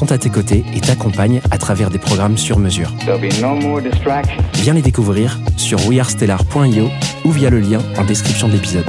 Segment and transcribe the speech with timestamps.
[0.00, 2.90] sont à tes côtés et t'accompagnent à travers des programmes sur mesure.
[3.06, 3.80] No.
[4.54, 6.88] Viens les découvrir sur wearestellar.io
[7.26, 8.86] ou via le lien en description de l'épisode.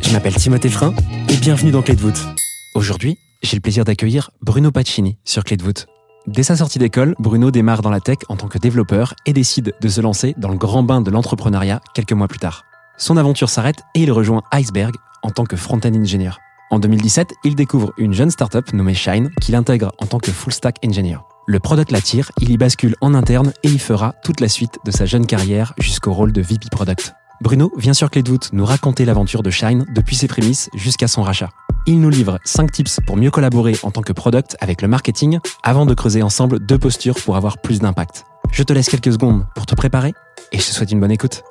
[0.00, 0.94] Je m'appelle Timothée Frein
[1.28, 2.26] et bienvenue dans Clé de voûte.
[2.74, 5.88] Aujourd'hui, j'ai le plaisir d'accueillir Bruno Pacini sur Clé de voûte.
[6.26, 9.74] Dès sa sortie d'école, Bruno démarre dans la tech en tant que développeur et décide
[9.78, 12.64] de se lancer dans le grand bain de l'entrepreneuriat quelques mois plus tard.
[12.96, 16.38] Son aventure s'arrête et il rejoint Iceberg en tant que front-end engineer.
[16.70, 20.52] En 2017, il découvre une jeune startup nommée Shine qu'il intègre en tant que full
[20.52, 21.18] stack engineer.
[21.46, 24.90] Le product l'attire, il y bascule en interne et y fera toute la suite de
[24.90, 27.14] sa jeune carrière jusqu'au rôle de VP Product.
[27.40, 31.06] Bruno vient sur Clé de voûte nous raconter l'aventure de Shine depuis ses prémices jusqu'à
[31.06, 31.50] son rachat.
[31.86, 35.38] Il nous livre 5 tips pour mieux collaborer en tant que product avec le marketing
[35.62, 38.24] avant de creuser ensemble deux postures pour avoir plus d'impact.
[38.50, 40.14] Je te laisse quelques secondes pour te préparer
[40.50, 41.44] et je te souhaite une bonne écoute.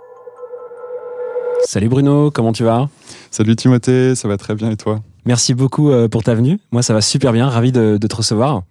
[1.68, 2.90] Salut Bruno, comment tu vas?
[3.32, 5.02] Salut Timothée, ça va très bien et toi?
[5.26, 6.60] Merci beaucoup euh, pour ta venue.
[6.72, 7.50] Moi, ça va super bien.
[7.50, 8.62] Ravi de, de te recevoir.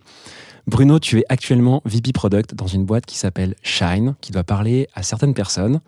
[0.68, 4.86] Bruno, tu es actuellement VP Product dans une boîte qui s'appelle Shine, qui doit parler
[4.94, 5.80] à certaines personnes.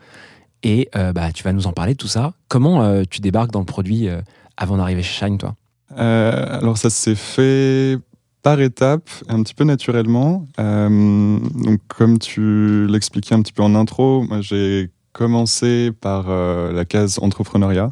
[0.64, 2.32] Et euh, bah, tu vas nous en parler de tout ça.
[2.48, 4.20] Comment euh, tu débarques dans le produit euh,
[4.56, 5.54] avant d'arriver chez Shine, toi?
[5.96, 7.98] Alors ça s'est fait
[8.42, 10.48] par étapes, un petit peu naturellement.
[10.58, 16.84] Donc comme tu l'expliquais un petit peu en intro, moi j'ai commencé par euh, la
[16.84, 17.88] case entrepreneuriat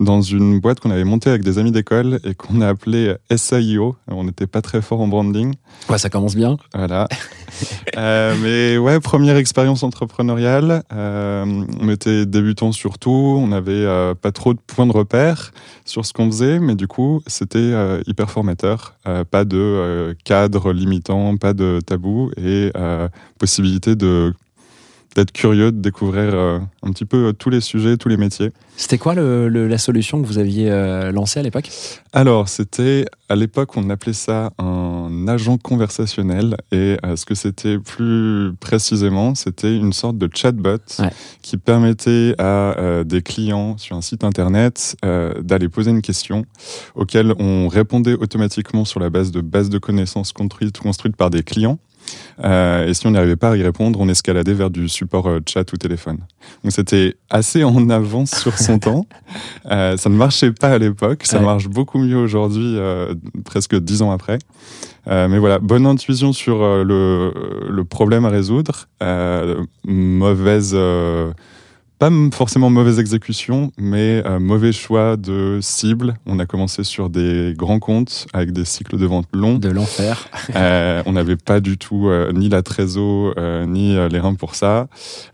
[0.00, 3.96] dans une boîte qu'on avait montée avec des amis d'école et qu'on a appelée SAIO.
[4.06, 5.54] On n'était pas très fort en branding.
[5.88, 6.58] Ouais, ça commence bien.
[6.74, 7.08] Voilà.
[7.96, 10.84] Euh, mais ouais, première expérience entrepreneuriale.
[10.92, 13.10] Euh, on était débutants surtout.
[13.10, 13.84] On n'avait
[14.14, 15.50] pas trop de points de repère
[15.84, 17.72] sur ce qu'on faisait, mais du coup, c'était
[18.06, 18.94] hyper formateur.
[19.30, 22.70] Pas de cadre limitant, pas de tabou et
[23.38, 24.32] possibilité de
[25.14, 28.52] d'être curieux, de découvrir euh, un petit peu euh, tous les sujets, tous les métiers.
[28.76, 31.70] C'était quoi le- le- la solution que vous aviez euh, lancée à l'époque?
[32.12, 36.56] Alors, c'était à l'époque, on appelait ça un agent conversationnel.
[36.72, 41.10] Et euh, ce que c'était plus précisément, c'était une sorte de chatbot Ouais.
[41.42, 46.44] qui permettait à des clients sur un site internet d'aller poser une question
[46.94, 51.42] auquel on répondait automatiquement sur la base de bases de connaissances construites, construites par des
[51.42, 51.78] clients.
[52.44, 55.40] Euh, et si on n'arrivait pas à y répondre, on escaladait vers du support euh,
[55.48, 56.18] chat ou téléphone.
[56.62, 59.06] Donc c'était assez en avance sur son temps.
[59.70, 61.44] Euh, ça ne marchait pas à l'époque, ça Ouais.
[61.44, 62.76] marche beaucoup mieux aujourd'hui,
[63.44, 64.38] presque dix ans après.
[65.06, 67.32] Mais voilà, bonne intuition sur le,
[67.68, 68.88] le problème à résoudre,
[69.86, 70.76] mauvaise,
[71.98, 76.14] pas forcément mauvaise exécution, mais euh, mauvais choix de cible.
[76.26, 79.58] On a commencé sur des grands comptes avec des cycles de vente longs.
[79.58, 80.28] De l'enfer.
[80.56, 83.34] Euh, on n'avait pas du tout euh, ni la trésor
[83.66, 84.88] ni les reins pour ça.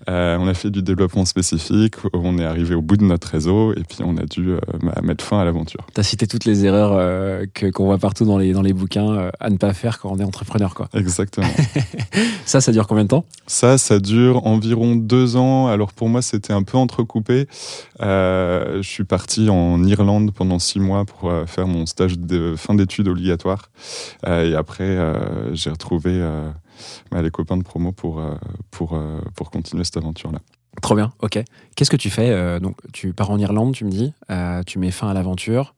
[0.09, 1.95] On a fait du développement spécifique.
[2.13, 4.55] On est arrivé au bout de notre réseau et puis on a dû
[5.03, 5.87] mettre fin à l'aventure.
[5.95, 9.31] Tu as cité toutes les erreurs que- qu'on voit partout dans les, dans les bouquins
[9.39, 10.75] à ne pas faire quand on est entrepreneur.
[10.75, 10.89] Quoi.
[10.95, 11.47] Exactement.
[12.45, 13.25] Ça, ça dure combien de temps?
[13.47, 15.69] Ça, ça dure environ deux ans.
[15.69, 17.47] Alors pour moi, c'était un peu entrecoupé.
[18.01, 22.55] Euh, je suis parti en Irlande pendant six mois pour euh, faire mon stage de
[22.57, 23.71] fin d'études obligatoire.
[24.27, 24.99] Euh, et après,
[25.53, 26.21] j'ai retrouvé
[27.11, 28.23] bah, les copains de promo pour,
[28.71, 28.99] pour,
[29.35, 30.39] pour continuer cette aventure-là.
[30.83, 31.39] Trop bien, ok.
[31.77, 34.13] Qu'est-ce que tu fais Donc, tu pars en Irlande, tu me dis,
[34.67, 35.75] tu mets fin à l'aventure.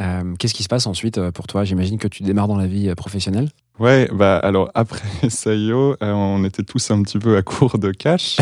[0.00, 1.64] Euh, Qu'est-ce qui se passe ensuite euh, pour toi?
[1.64, 3.48] J'imagine que tu démarres dans la vie euh, professionnelle.
[3.78, 5.00] Ouais, bah alors après
[5.46, 8.36] euh, on était tous un petit peu à court de cash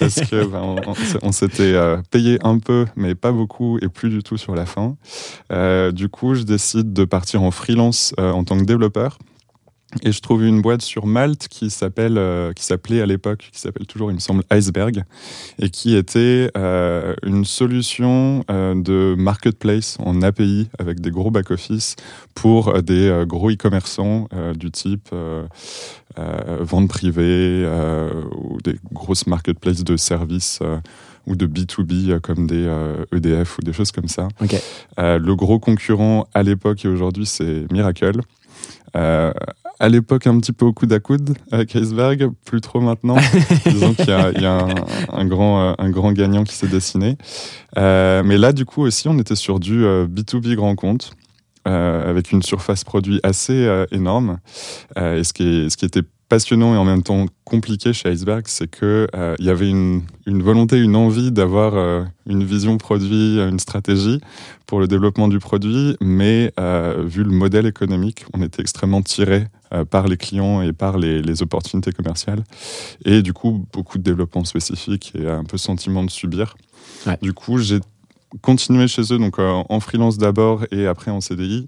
[0.00, 3.78] parce que bah, on, on s'est- on s'était euh, payé un peu, mais pas beaucoup
[3.78, 4.96] et plus du tout sur la fin.
[5.52, 9.18] Euh, du coup, je décide de partir en freelance en tant que développeur.
[10.02, 13.60] Et je trouve une boîte sur Malte qui s'appelle, euh, qui s'appelait à l'époque, qui
[13.60, 15.02] s'appelle toujours, il me semble, Iceberg,
[15.58, 21.96] et qui était euh, une solution euh, de marketplace en API avec des gros back-office
[22.34, 25.08] pour euh, des gros e-commerçants du type
[26.16, 27.68] vente privée
[28.36, 30.60] ou des grosses marketplaces de services
[31.26, 32.68] ou de B2B euh, comme des
[33.12, 34.28] EDF ou des choses comme ça.
[34.98, 38.20] Le gros concurrent à l'époque et aujourd'hui, c'est Miracle.
[38.96, 39.32] Euh,
[39.80, 43.16] à l'époque, un petit peu au coude à coude avec Iceberg, plus trop maintenant.
[43.66, 44.74] Disons qu'il y a, il y a un,
[45.12, 47.16] un grand, euh, un grand gagnant qui s'est dessiné.
[47.78, 51.10] Euh, mais là, du coup, aussi, on était sur du euh, B2B grand compte.
[51.68, 54.38] euh, avec une surface produit assez euh, énorme.
[54.96, 58.08] Euh, et ce qui, est, ce qui était passionnant et en même temps compliqué chez
[58.08, 62.78] Iceberg, c'est que euh, y avait une, une volonté, une envie d'avoir euh, une vision
[62.78, 64.20] produit, une stratégie
[64.64, 69.48] pour le développement du produit, mais euh, vu le modèle économique, on était extrêmement tiré
[69.74, 72.44] euh, par les clients et par les, les opportunités commerciales,
[73.04, 76.56] et du coup beaucoup de développement spécifique et un peu sentiment de subir.
[77.06, 77.18] Ouais.
[77.20, 77.80] Du coup, j'ai
[78.42, 81.66] continué chez eux, donc euh, en freelance d'abord et après en CDI,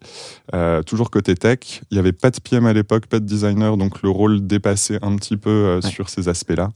[0.55, 1.83] euh, toujours côté tech.
[1.91, 4.99] Il n'y avait pas de PM à l'époque, pas de designer, donc le rôle dépassait
[5.03, 5.91] un petit peu euh, Ouais.
[5.91, 6.71] sur ces aspects-là.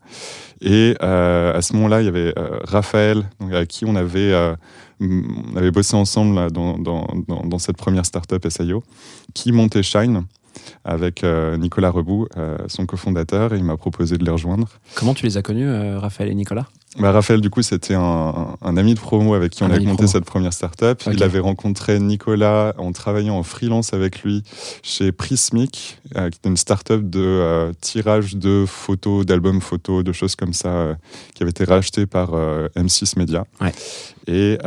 [0.61, 2.33] Et à ce moment-là, il y avait
[2.65, 4.33] Raphaël, donc, avec qui on avait,
[5.01, 8.83] on avait bossé ensemble là, dans, dans, dans, dans cette première startup SIO,
[9.35, 10.25] qui montait Shine
[10.85, 11.23] avec
[11.59, 14.69] Nicolas Rebout, euh, son cofondateur, et il m'a proposé de les rejoindre.
[14.95, 16.67] Comment tu les as connus, Raphaël et Nicolas?
[16.99, 20.07] Bah, Raphaël, du coup, c'était un, un ami de promo avec qui on de monté
[20.07, 21.03] cette première startup.
[21.07, 21.13] Ok.
[21.13, 24.43] Il avait rencontré Nicolas en travaillant en freelance avec lui
[24.83, 30.13] chez Prismic, euh, qui est une startup de euh, tirage de photos, d'albums photos, de
[30.13, 30.95] choses comme ça, euh,
[31.35, 33.45] qui avait été rachetée par euh, M6 Media.
[33.61, 33.73] Ouais.
[34.29, 34.59] Et,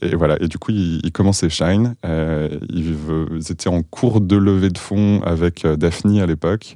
[0.00, 0.40] et voilà.
[0.40, 1.96] Et du coup, il, il commençait Shine.
[2.02, 2.96] Ils,
[3.36, 6.74] ils étaient en cours de levée de fonds avec Daphne à l'époque.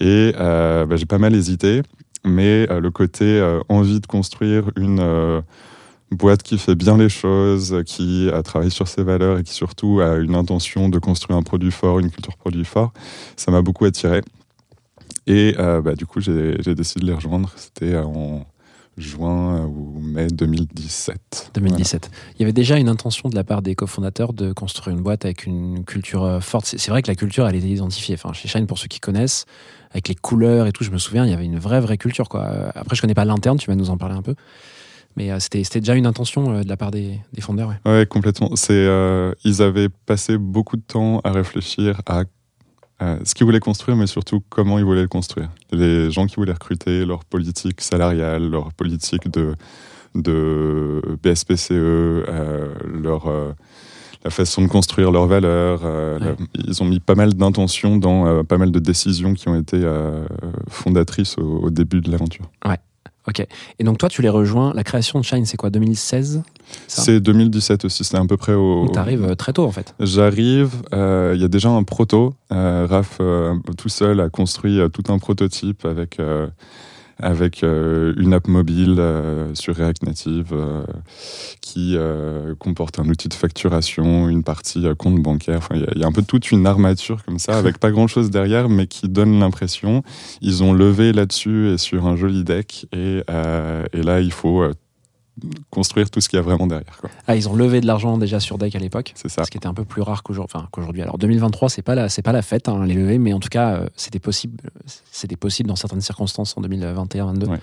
[0.00, 1.82] Et bah, j'ai pas mal hésité
[2.24, 5.40] mais euh, le côté euh, envie de construire une euh,
[6.10, 10.00] boîte qui fait bien les choses, qui a travaillé sur ses valeurs et qui surtout
[10.00, 12.92] a une intention de construire un produit fort, une culture produit fort,
[13.36, 14.22] ça m'a beaucoup attiré.
[15.26, 17.52] Et bah, du coup, j'ai décidé de les rejoindre.
[17.56, 18.46] C'était en
[18.96, 21.50] juin ou mai 2017.
[21.52, 22.10] 2017.
[22.34, 25.26] Il y avait déjà une intention de la part des cofondateurs de construire une boîte
[25.26, 26.64] avec une culture forte.
[26.64, 28.14] C'est vrai que la culture, elle était identifiée.
[28.14, 29.44] Enfin, chez Shine, pour ceux qui connaissent,
[29.90, 32.28] avec les couleurs et tout, je me souviens, il y avait une vraie, vraie culture.
[32.28, 32.44] Quoi.
[32.46, 34.34] Euh, Après, je connais pas l'interne, tu vas nous en parler un peu.
[35.18, 37.68] Mais euh, c'était déjà une intention euh, de la part des, des fondeurs.
[37.68, 37.90] Ouais.
[37.90, 38.50] Ouais, complètement.
[38.70, 42.22] Euh, ils avaient passé beaucoup de temps à réfléchir à
[43.24, 45.50] ce qu'ils voulaient construire, mais surtout comment ils voulaient le construire.
[45.70, 49.54] Les gens qui voulaient recruter, leur politique salariale, leur politique de,
[50.16, 52.24] de BSPCE,
[53.00, 53.54] leur,
[54.24, 55.80] la façon de construire leurs valeurs.
[55.84, 56.26] euh, Ouais.
[56.56, 59.54] la- ils ont mis pas mal d'intentions dans euh, pas mal de décisions qui ont
[59.56, 60.24] été euh,
[60.68, 62.50] fondatrices au, au début de l'aventure.
[63.26, 63.46] Ok.
[63.78, 64.72] Et donc, toi, tu les rejoins.
[64.74, 66.42] La création de Shine, c'est quoi 2016
[66.86, 67.02] Ça?
[67.02, 69.94] C'est 2017 aussi, c'est à peu près au, Donc, t'arrives très tôt, en fait.
[70.00, 72.32] J'arrive, euh, il y a déjà un proto.
[72.52, 76.16] Euh, Raph, euh, tout seul, a construit tout un prototype avec,
[77.20, 80.84] avec euh, une app mobile euh, sur React Native euh,
[81.60, 81.96] qui
[82.58, 85.68] comporte un outil de facturation, une partie compte bancaire.
[85.74, 88.86] Il y a- un peu toute une armature comme ça, avec pas grand-chose derrière, mais
[88.86, 90.02] qui donne l'impression.
[90.40, 92.86] Ils ont levé là-dessus et sur un joli deck.
[92.92, 94.64] Et, là, il faut
[95.70, 96.98] construire tout ce qu'il y a vraiment derrière.
[97.00, 97.10] quoi.
[97.26, 99.12] Ah, ils ont levé de l'argent déjà sur Deck à l'époque.
[99.14, 99.44] C'est ça.
[99.44, 100.52] Ce qui était un peu plus rare qu'aujourd'hui.
[100.54, 101.02] Enfin, qu'aujourd'hui.
[101.02, 103.48] Alors 2023, c'est pas la, c'est pas la fête, hein, les levées, mais en tout
[103.48, 104.58] cas, euh, c'était possible,
[105.10, 107.46] c'était possible dans certaines circonstances en 2021-2022.
[107.46, 107.58] Ouais.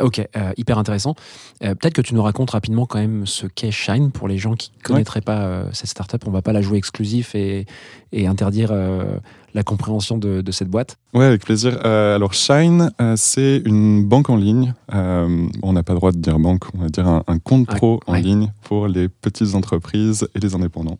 [0.00, 1.14] Ok, euh, hyper intéressant.
[1.62, 4.54] Euh, Peut-être que tu nous racontes rapidement quand même ce qu'est Shine pour les gens
[4.54, 6.26] qui connaîtraient pas euh, cette startup.
[6.26, 7.66] On va pas la jouer exclusif et,
[8.12, 9.16] et interdire euh,
[9.54, 10.96] la compréhension de, de cette boîte.
[11.12, 11.78] Ouais, avec plaisir.
[11.86, 14.74] Alors Shine, c'est une banque en ligne.
[14.92, 17.76] On n'a pas le droit de dire banque, on va dire un, un compte Ouais,
[17.76, 20.98] pro en ligne pour les petites entreprises et les indépendants.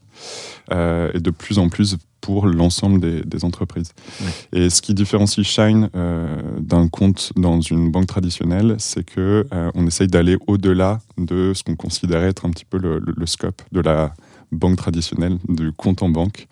[0.71, 3.91] Et de plus en plus pour l'ensemble des, des entreprises.
[4.23, 4.59] Ouais.
[4.61, 9.71] Et ce qui différencie Shine euh, d'un compte dans une banque traditionnelle, c'est que euh,
[9.75, 13.27] on essaye d'aller au-delà de ce qu'on considérait être un petit peu le, le- le
[13.27, 14.15] scope de la
[14.53, 16.47] banque traditionnelle, du compte en banque,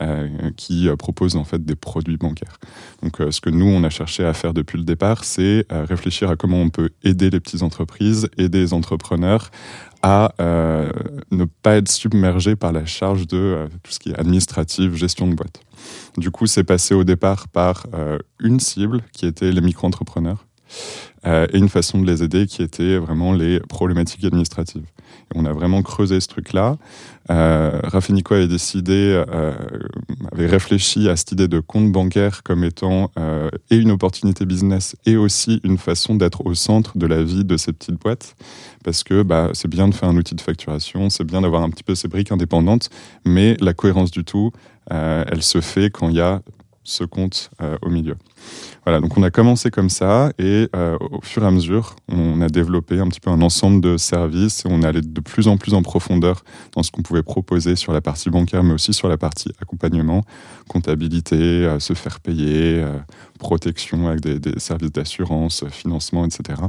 [0.00, 2.56] euh, qui propose en fait des produits bancaires.
[3.02, 5.84] Donc, euh, ce que nous, on a cherché à faire depuis le départ, c'est euh,
[5.84, 9.50] réfléchir à comment on peut aider les petites entreprises, aider les entrepreneurs
[10.02, 10.90] à euh,
[11.30, 15.26] ne pas être submergés par la charge de euh, tout ce qui est administratif, gestion
[15.26, 15.60] de boîte.
[16.16, 20.47] Du coup, c'est passé au départ par euh, une cible qui était les micro-entrepreneurs
[21.26, 24.86] euh, et une façon de les aider qui était vraiment les problématiques administratives.
[25.34, 26.76] On a vraiment creusé ce truc-là.
[27.30, 29.52] Euh, Raph et Nico avaient décidé, euh,
[30.32, 34.96] avaient réfléchi à cette idée de compte bancaire comme étant euh, et une opportunité business
[35.04, 38.36] et aussi une façon d'être au centre de la vie de ces petites boîtes.
[38.84, 41.70] Parce que bah, c'est bien de faire un outil de facturation, c'est bien d'avoir un
[41.70, 42.88] petit peu ces briques indépendantes,
[43.26, 44.52] mais la cohérence du tout,
[44.90, 46.40] elle se fait quand il y a
[46.88, 48.16] ce compte euh, au milieu.
[48.84, 52.40] Voilà, donc on a commencé comme ça et euh, au fur et à mesure, on
[52.40, 55.58] a développé un petit peu un ensemble de services et on allait de plus en
[55.58, 56.42] plus en profondeur
[56.74, 60.24] dans ce qu'on pouvait proposer sur la partie bancaire, mais aussi sur la partie accompagnement,
[60.66, 62.82] comptabilité, euh, se faire payer,
[63.38, 66.60] protection avec des, services d'assurance, financement, etc.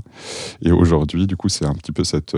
[0.62, 2.36] Et aujourd'hui, du coup, c'est un petit peu cette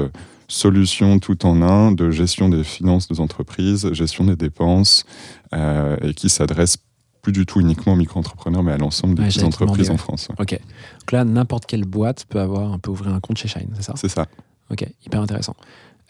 [0.47, 5.05] solution tout en un de gestion des finances des entreprises, gestion des dépenses,
[5.53, 6.77] et qui s'adresse
[7.21, 10.29] plus du tout uniquement aux micro-entrepreneurs, mais à l'ensemble des Ouais, petites entreprises en France.
[10.39, 10.51] Ok.
[10.99, 13.93] Donc là, n'importe quelle boîte peut avoir, peut ouvrir un compte chez Shine, c'est ça?
[13.95, 14.27] C'est ça.
[14.69, 15.55] Ok, hyper intéressant.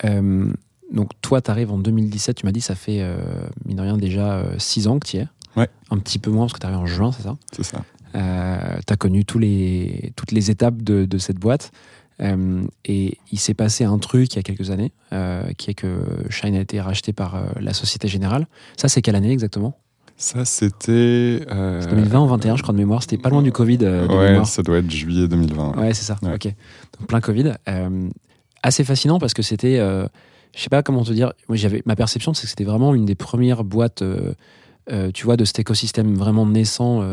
[0.05, 0.51] Euh,
[0.91, 3.17] donc toi, tu arrives en 2017, tu m'as dit, ça fait, euh,
[3.65, 5.27] mine de rien, déjà 6 ans que tu y es.
[5.57, 5.69] Ouais.
[5.89, 7.37] Un petit peu moins, parce que tu arrives en juin, c'est ça?
[7.51, 7.83] C'est ça.
[8.13, 11.71] tu as connu tous les, toutes les étapes de, de cette boîte.
[12.21, 15.73] Euh, et il s'est passé un truc il y a quelques années, euh, qui est
[15.73, 18.47] que Shine a été racheté par euh, la Société Générale.
[18.77, 19.77] Ça, c'est quelle année exactement?
[20.21, 20.91] Ça, c'était.
[21.51, 23.01] euh, C'est 2020 ou 21, je crois, de mémoire.
[23.01, 24.45] C'était pas loin du Covid euh, de ouais, mémoire.
[24.45, 25.77] ça doit être juillet 2020.
[25.77, 26.15] Ouais, c'est ça.
[26.21, 26.35] Ouais.
[26.35, 26.43] Ok.
[26.45, 27.53] Donc plein Covid.
[27.67, 28.07] Euh,
[28.61, 30.05] assez fascinant parce que c'était, euh,
[30.55, 31.33] je sais pas comment te dire.
[31.49, 34.03] Moi, j'avais ma perception, c'est que c'était vraiment une des premières boîtes,
[35.13, 37.03] tu vois, de cet écosystème vraiment naissant.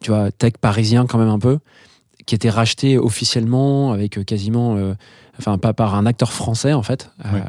[0.00, 1.58] tu vois, tech parisien quand même un peu,
[2.26, 4.78] qui était racheté officiellement avec quasiment,
[5.40, 7.10] enfin pas par un acteur français en fait.
[7.24, 7.42] Ouais.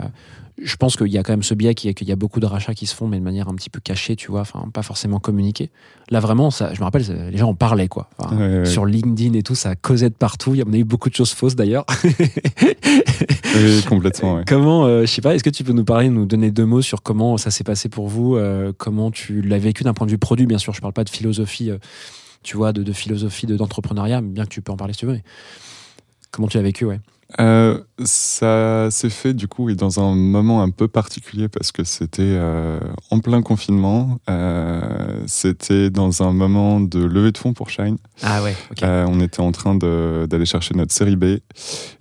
[0.61, 2.73] Je pense qu'il y a quand même ce biais qu'il y a beaucoup de rachats
[2.73, 5.19] qui se font, mais de manière un petit peu cachée, tu vois, enfin pas forcément
[5.19, 5.69] communiquée.
[6.09, 8.09] Là vraiment, ça, je me rappelle, les gens en parlaient quoi.
[8.19, 8.65] Enfin, Ouais, ouais.
[8.65, 10.53] Sur LinkedIn et tout, ça causait de partout.
[10.55, 11.85] Il y en a eu beaucoup de choses fausses d'ailleurs.
[13.55, 14.35] Oui, complètement.
[14.35, 14.43] ouais.
[14.47, 16.81] comment, euh, je sais pas, est-ce que tu peux nous parler, nous donner deux mots
[16.81, 20.11] sur comment ça s'est passé pour vous, euh, comment tu l'as vécu d'un point de
[20.11, 20.73] vue produit, bien sûr.
[20.73, 21.77] Je parle pas de philosophie, euh,
[22.43, 25.05] tu vois, de, de philosophie de- d'entrepreneuriat, bien que tu peux en parler si tu
[25.05, 25.13] veux.
[25.13, 25.23] mais
[26.31, 26.99] comment tu l'as vécu, ouais?
[27.39, 32.21] Euh, ça s'est fait du coup dans un moment un peu particulier parce que c'était
[32.23, 32.79] euh,
[33.09, 34.19] en plein confinement.
[34.29, 37.97] Euh, c'était dans un moment de levée de fonds pour Shine.
[38.21, 41.23] Ah ouais, on était en train d'aller chercher notre série B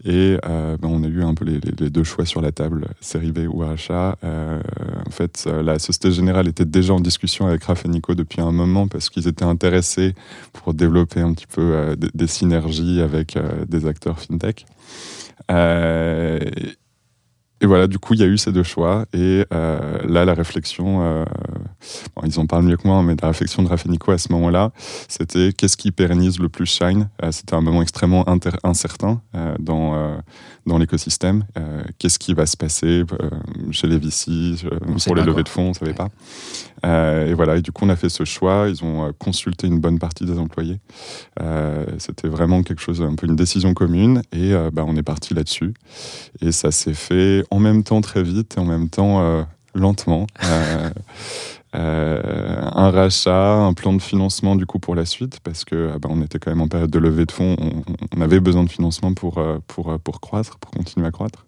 [0.05, 2.87] et ben, on a eu un peu les, les- les deux choix sur la table,
[3.01, 4.17] série B ou rachat.
[4.23, 8.53] En fait, la Société Générale était déjà en discussion avec Raph et Nico depuis un
[8.53, 10.15] moment parce qu'ils étaient intéressés
[10.53, 13.39] pour développer un petit peu des, des synergies avec
[13.69, 14.67] des acteurs fintech.
[15.51, 16.39] Euh,
[17.61, 19.07] et voilà, du coup, il y a eu ces deux choix.
[19.15, 21.25] Et euh, là, la réflexion, euh,
[22.15, 24.19] bon, ils en parlent mieux que moi, mais la réflexion de Raph et Nico à
[24.19, 24.73] ce moment-là,
[25.09, 27.09] c'était qu'est-ce qui pérennise le plus Shine?
[27.23, 28.25] Euh, C'était un moment extrêmement
[28.65, 29.23] incertain
[29.61, 30.19] dans,
[30.67, 31.45] dans l'écosystème.
[31.99, 33.03] Qu'est-ce qui va se passer
[33.71, 34.57] chez les VC,
[35.07, 35.97] pour les levées de fonds, on ne savait Ouais.
[35.97, 36.09] pas.
[37.27, 38.67] Et voilà, et du coup, on a fait ce choix.
[38.69, 40.81] Ils ont consulté une bonne partie des employés.
[41.99, 44.23] C'était vraiment quelque chose, un peu une décision commune.
[44.33, 45.73] Et bah, on est parti là-dessus.
[46.43, 49.45] Et ça s'est fait en même temps très vite et en même temps euh,
[49.75, 50.27] lentement.
[50.45, 50.91] Euh,
[51.77, 55.99] euh, un rachat, un plan de financement du coup pour la suite parce que ah
[56.01, 57.57] bah, on était quand même en période de levée de fonds,
[58.17, 59.41] on, avait besoin de financement pour
[60.21, 61.44] croître, pour continuer à croître.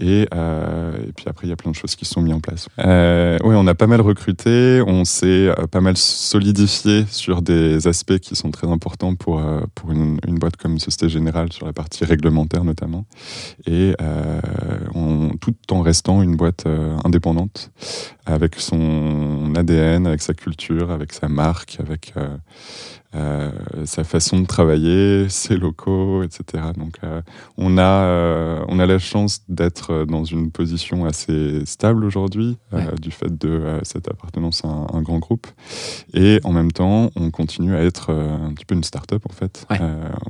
[0.00, 2.40] Et, euh, et puis après, il y a plein de choses qui sont mises en
[2.40, 2.68] place.
[2.78, 7.86] Euh, oui, on a pas mal recruté, on s'est euh, pas mal solidifié sur des
[7.86, 9.42] aspects qui sont très importants pour,
[9.74, 13.06] pour une, boîte comme Société Générale, sur la partie réglementaire notamment,
[13.66, 13.94] et
[15.40, 16.66] tout en restant une boîte
[17.04, 17.70] indépendante,
[18.26, 22.14] avec son ADN, avec sa culture, avec sa marque, avec
[23.14, 23.50] euh,
[23.86, 26.62] sa façon de travailler, ses locaux, etc.
[26.76, 27.22] Donc euh,
[27.56, 32.84] on, a, euh, on a la chance d'être dans une position assez stable aujourd'hui, Ouais.
[33.00, 35.46] du fait de cette appartenance à un, un grand groupe.
[36.12, 39.64] Et en même temps, on continue à être un petit peu une start-up en fait.
[39.70, 39.80] Ouais.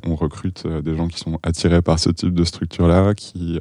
[0.07, 3.59] On recrute des gens qui sont attirés par ce type de structure-là, qui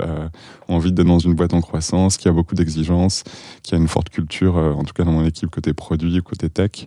[0.69, 3.24] ont envie d'être dans une boîte en croissance, qui a beaucoup d'exigences,
[3.63, 6.86] qui a une forte culture, en tout cas dans mon équipe, côté produit, côté tech.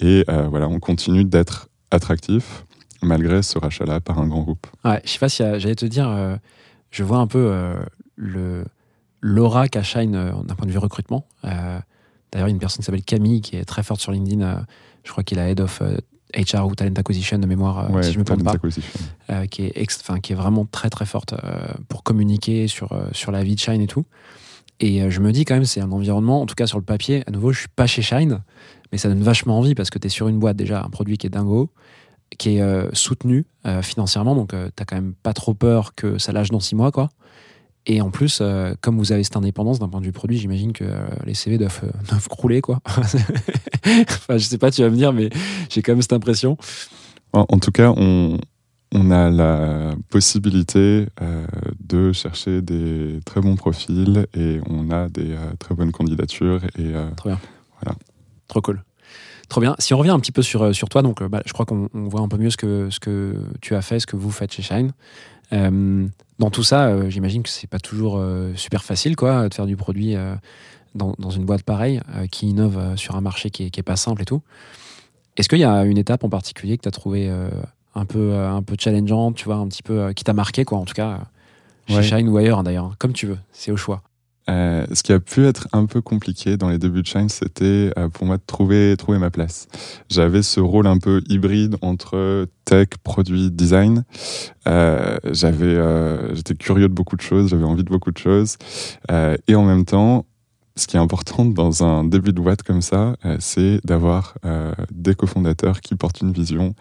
[0.00, 1.59] Et voilà, on continue d'être
[1.90, 2.64] attractif
[3.02, 4.66] malgré ce rachat-là par un grand groupe.
[4.84, 6.36] Ouais, je sais pas si j'allais te dire, euh,
[6.90, 7.74] je vois un peu euh,
[8.16, 8.64] le
[9.22, 11.26] l'aura qu'a Shine euh, d'un point de vue recrutement.
[11.42, 11.82] D'ailleurs,
[12.34, 14.64] il y a une personne qui s'appelle Camille qui est très forte sur LinkedIn.
[15.04, 15.82] je crois qu'il est head of
[16.36, 18.52] HR ou talent acquisition de mémoire, euh, si je me trompe pas,
[19.48, 21.34] qui est ex- qui est vraiment très très forte
[21.88, 24.04] pour communiquer sur sur la vie de Shine et tout.
[24.80, 26.84] Et euh, je me dis quand même, c'est un environnement, en tout cas sur le
[26.84, 27.22] papier.
[27.26, 28.42] À nouveau, je suis pas chez Shine,
[28.90, 31.18] mais ça donne vachement envie parce que tu es sur une boîte déjà, un produit
[31.18, 31.70] qui est dingo,
[32.38, 36.18] qui est euh, soutenu euh, financièrement, donc euh, t'as quand même pas trop peur que
[36.18, 37.08] ça lâche dans six mois, quoi.
[37.86, 38.42] Et en plus,
[38.82, 40.84] comme vous avez cette indépendance d'un point de vue produit, j'imagine que
[41.24, 42.78] les CV doivent, doivent crouler, quoi.
[42.86, 45.30] enfin, je sais pas, tu vas me dire, mais
[45.70, 46.58] j'ai quand même cette impression.
[47.32, 48.38] En tout cas, on,
[48.92, 51.46] on a la possibilité euh,
[51.80, 56.62] de chercher des très bons profils et on a des euh, très bonnes candidatures.
[56.76, 57.40] Et, euh, Trop bien.
[57.80, 57.96] Voilà.
[58.48, 58.82] Trop cool.
[59.48, 59.76] Trop bien.
[59.78, 61.88] Si on revient un petit peu sur, euh, sur toi, donc bah, je crois qu'on
[61.94, 64.30] on voit un peu mieux ce que, ce que tu as fait, ce que vous
[64.30, 64.92] faites chez Shine.
[65.52, 68.22] Dans tout ça, j'imagine que c'est pas toujours
[68.54, 70.14] super facile quoi, de faire du produit
[70.94, 73.96] dans, dans une boîte pareille qui innove sur un marché qui est, qui est pas
[73.96, 74.42] simple et tout.
[75.36, 77.28] Est-ce qu'il y a une étape en particulier que tu as trouvé
[77.94, 80.64] un, peu, euh, un peu challengeante, tu vois, un petit peu euh, qui t'a marqué
[80.64, 81.16] quoi, en tout cas, euh,
[81.88, 82.02] chez Ouais.
[82.02, 84.02] Shine ou ailleurs hein, d'ailleurs, comme tu veux, c'est au choix.
[84.48, 87.92] Euh, ce qui a pu être un peu compliqué dans les débuts de Shine, c'était
[87.96, 89.68] euh, pour moi de trouver, trouver ma place.
[90.08, 94.02] J'avais ce rôle un peu hybride entre tech, produit, design.
[94.66, 95.78] Euh, j'avais,
[96.34, 98.56] j'étais curieux de beaucoup de choses, j'avais envie de beaucoup de choses.
[99.46, 100.24] Et en même temps,
[100.80, 104.72] ce qui est important dans un début de boîte comme ça, euh, c'est d'avoir euh,
[104.90, 106.74] des cofondateurs qui portent une vision,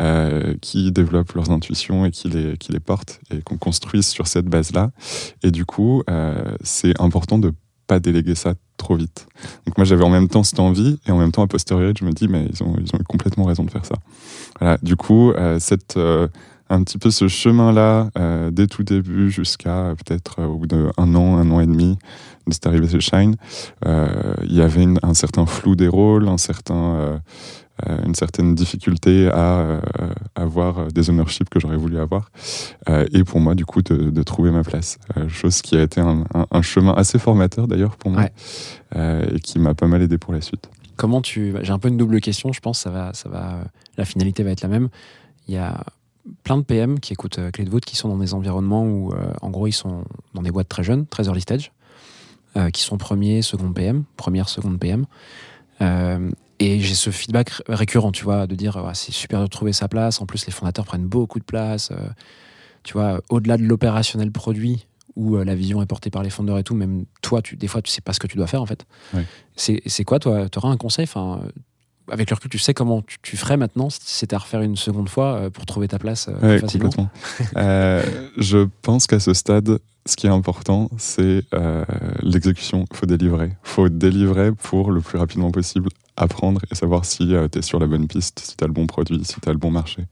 [0.00, 4.90] euh, qui développent leurs intuitions et qui les, portent et qu'on construise sur cette base-là.
[5.42, 6.02] Et du coup,
[6.62, 7.52] c'est important de
[7.86, 9.26] pas déléguer ça trop vite.
[9.66, 12.04] Donc moi, j'avais en même temps cette envie et en même temps, a posteriori, je
[12.04, 13.94] me dis, mais ils ont, eu complètement raison de faire ça.
[14.58, 14.78] Voilà.
[14.82, 15.96] Du coup, euh, cette,
[16.70, 21.36] un petit peu ce chemin-là, euh, dès tout début jusqu'à peut-être au bout d'un an,
[21.36, 21.98] un an et demi
[22.46, 23.36] de cette arrivée chez Shine,
[23.86, 27.18] euh, il y avait une- un certain flou des rôles, un certain, euh,
[27.88, 29.80] euh, une certaine difficulté à euh,
[30.34, 32.30] avoir des ownerships que j'aurais voulu avoir.
[32.88, 34.98] Euh, et pour moi, du coup, de, de trouver ma place.
[35.16, 38.22] Euh, chose qui a été un, un- un chemin assez formateur d'ailleurs pour moi
[38.94, 39.26] Ouais.
[39.34, 40.68] et qui m'a pas mal aidé pour la suite.
[40.96, 41.54] Comment tu.
[41.62, 43.64] J'ai un peu une double question, je pense, ça va, ça va,
[43.98, 44.88] la finalité va être la même.
[45.48, 45.82] Il y a
[46.44, 49.50] plein de PM qui écoutent Clé de voûte qui sont dans des environnements où, en
[49.50, 51.72] gros, ils sont dans des boîtes très jeunes, très early stage,
[52.56, 55.06] euh, qui sont premier, second PM, première, seconde PM.
[55.80, 56.30] Euh,
[56.60, 59.88] et j'ai ce feedback récurrent, tu vois, de dire Ouais, c'est super de trouver sa
[59.88, 60.20] place.
[60.20, 61.90] En plus, les fondateurs prennent beaucoup de place.
[61.90, 61.96] euh,
[62.84, 66.64] tu vois, au-delà de l'opérationnel produit où la vision est portée par les fondeurs et
[66.64, 68.66] tout, même toi, tu, des fois, tu sais pas ce que tu dois faire en
[68.66, 68.84] fait.
[69.56, 71.40] C'est quoi, toi Tu auras un conseil enfin,
[72.10, 74.76] Avec le recul, tu sais comment tu, tu ferais maintenant si c'était à refaire une
[74.76, 77.10] seconde fois pour trouver ta place Ouais, facilement complètement.
[77.56, 78.02] Euh,
[78.36, 81.84] je pense qu'à ce stade, ce qui est important, c'est euh,
[82.22, 82.84] l'exécution.
[82.92, 83.46] Faut délivrer.
[83.46, 87.80] Il faut délivrer pour le plus rapidement possible apprendre et savoir si tu es sur
[87.80, 90.04] la bonne piste, si tu as le bon produit, si tu as le bon marché.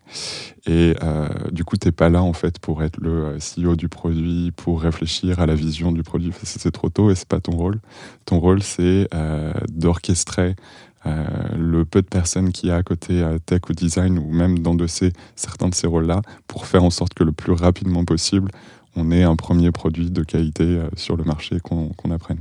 [0.66, 3.76] Et euh, du coup, tu n'es pas là en fait pour être le euh, CEO
[3.76, 6.32] du produit, pour réfléchir à la vision du produit.
[6.42, 7.80] C'est trop tôt et c'est pas ton rôle.
[8.24, 10.56] Ton rôle, c'est euh, d'orchestrer
[11.04, 11.24] euh,
[11.58, 14.60] le peu de personnes qu'il y a à côté euh, tech ou design ou même
[14.60, 18.52] d'endosser certains de ces rôles-là pour faire en sorte que le plus rapidement possible,
[18.96, 22.40] on ait un premier produit de qualité euh, sur le marché qu'on apprenne.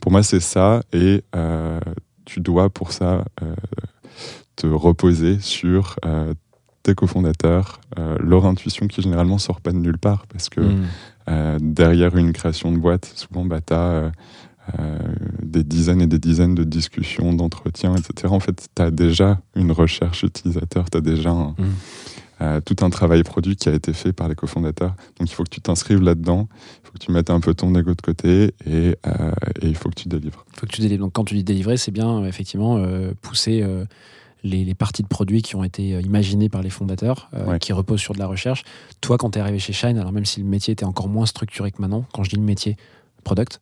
[0.00, 1.78] Pour moi, c'est ça et euh,
[2.24, 3.54] tu dois pour ça euh,
[4.56, 6.34] te reposer sur euh,
[6.82, 7.80] tes cofondateurs,
[8.18, 10.82] leur intuition qui généralement sort pas de nulle part parce que Mm.
[11.28, 14.10] euh, derrière une création de boîte, souvent, bah, tu as
[15.42, 18.32] des dizaines et des dizaines de discussions, d'entretiens, etc.
[18.32, 21.64] En fait, tu as déjà une recherche utilisateur, tu as déjà un- Mm.
[22.42, 24.94] Euh, tout un travail produit qui a été fait par les cofondateurs.
[25.18, 26.48] Donc, il faut que tu t'inscrives là-dedans,
[26.82, 29.76] il faut que tu mettes un peu ton ego de côté et, euh, et il
[29.76, 30.44] faut que tu délivres.
[30.56, 31.04] Faut que tu délivres.
[31.04, 33.64] Donc, quand tu dis délivrer, c'est bien, euh, effectivement, euh, pousser
[34.42, 37.58] les, les parties de produits qui ont été imaginées par les fondateurs, Ouais.
[37.60, 38.64] qui reposent sur de la recherche.
[39.00, 41.26] Toi, quand tu es arrivé chez Shine, alors même si le métier était encore moins
[41.26, 42.76] structuré que maintenant, quand je dis le métier,
[43.24, 43.60] product,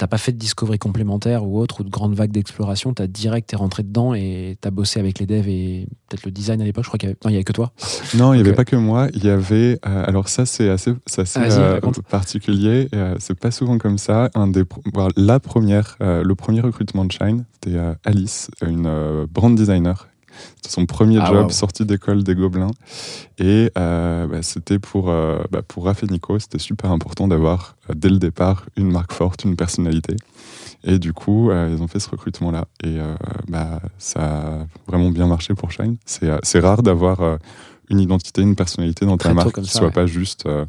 [0.00, 3.50] t'as pas fait de discovery complémentaire ou autre, ou de grande vague d'exploration, t'as direct,
[3.50, 6.84] t'es rentré dedans et t'as bossé avec les devs et peut-être le design à l'époque,
[6.84, 7.72] je crois qu'il y avait, non, il y avait que toi.
[8.14, 9.08] Non, il n'y avait pas que moi.
[9.12, 9.78] Il y avait.
[9.86, 12.88] euh, alors ça, c'est assez, c'est assez Ah, euh, particulier.
[12.94, 14.30] Euh, c'est pas souvent comme ça.
[14.34, 14.64] Un des,
[15.16, 20.08] la première, euh, le premier recrutement de Shine, c'était Alice, une brand designer.
[20.56, 22.70] C'était son premier Ah, job, sorti d'école des Gobelins.
[23.38, 27.76] Et euh, bah, c'était pour, euh, bah, pour Raph et Nico, c'était super important d'avoir,
[27.88, 30.16] euh, dès le départ, une marque forte, une personnalité.
[30.84, 32.66] Et du coup, euh, ils ont fait ce recrutement-là.
[32.84, 32.98] Et
[33.48, 35.96] bah, ça a vraiment bien marché pour Shine.
[36.06, 37.38] C'est rare d'avoir
[37.90, 39.92] une identité, une personnalité dans ta marque qui ça, soit ouais.
[39.92, 40.66] pas juste Ouais.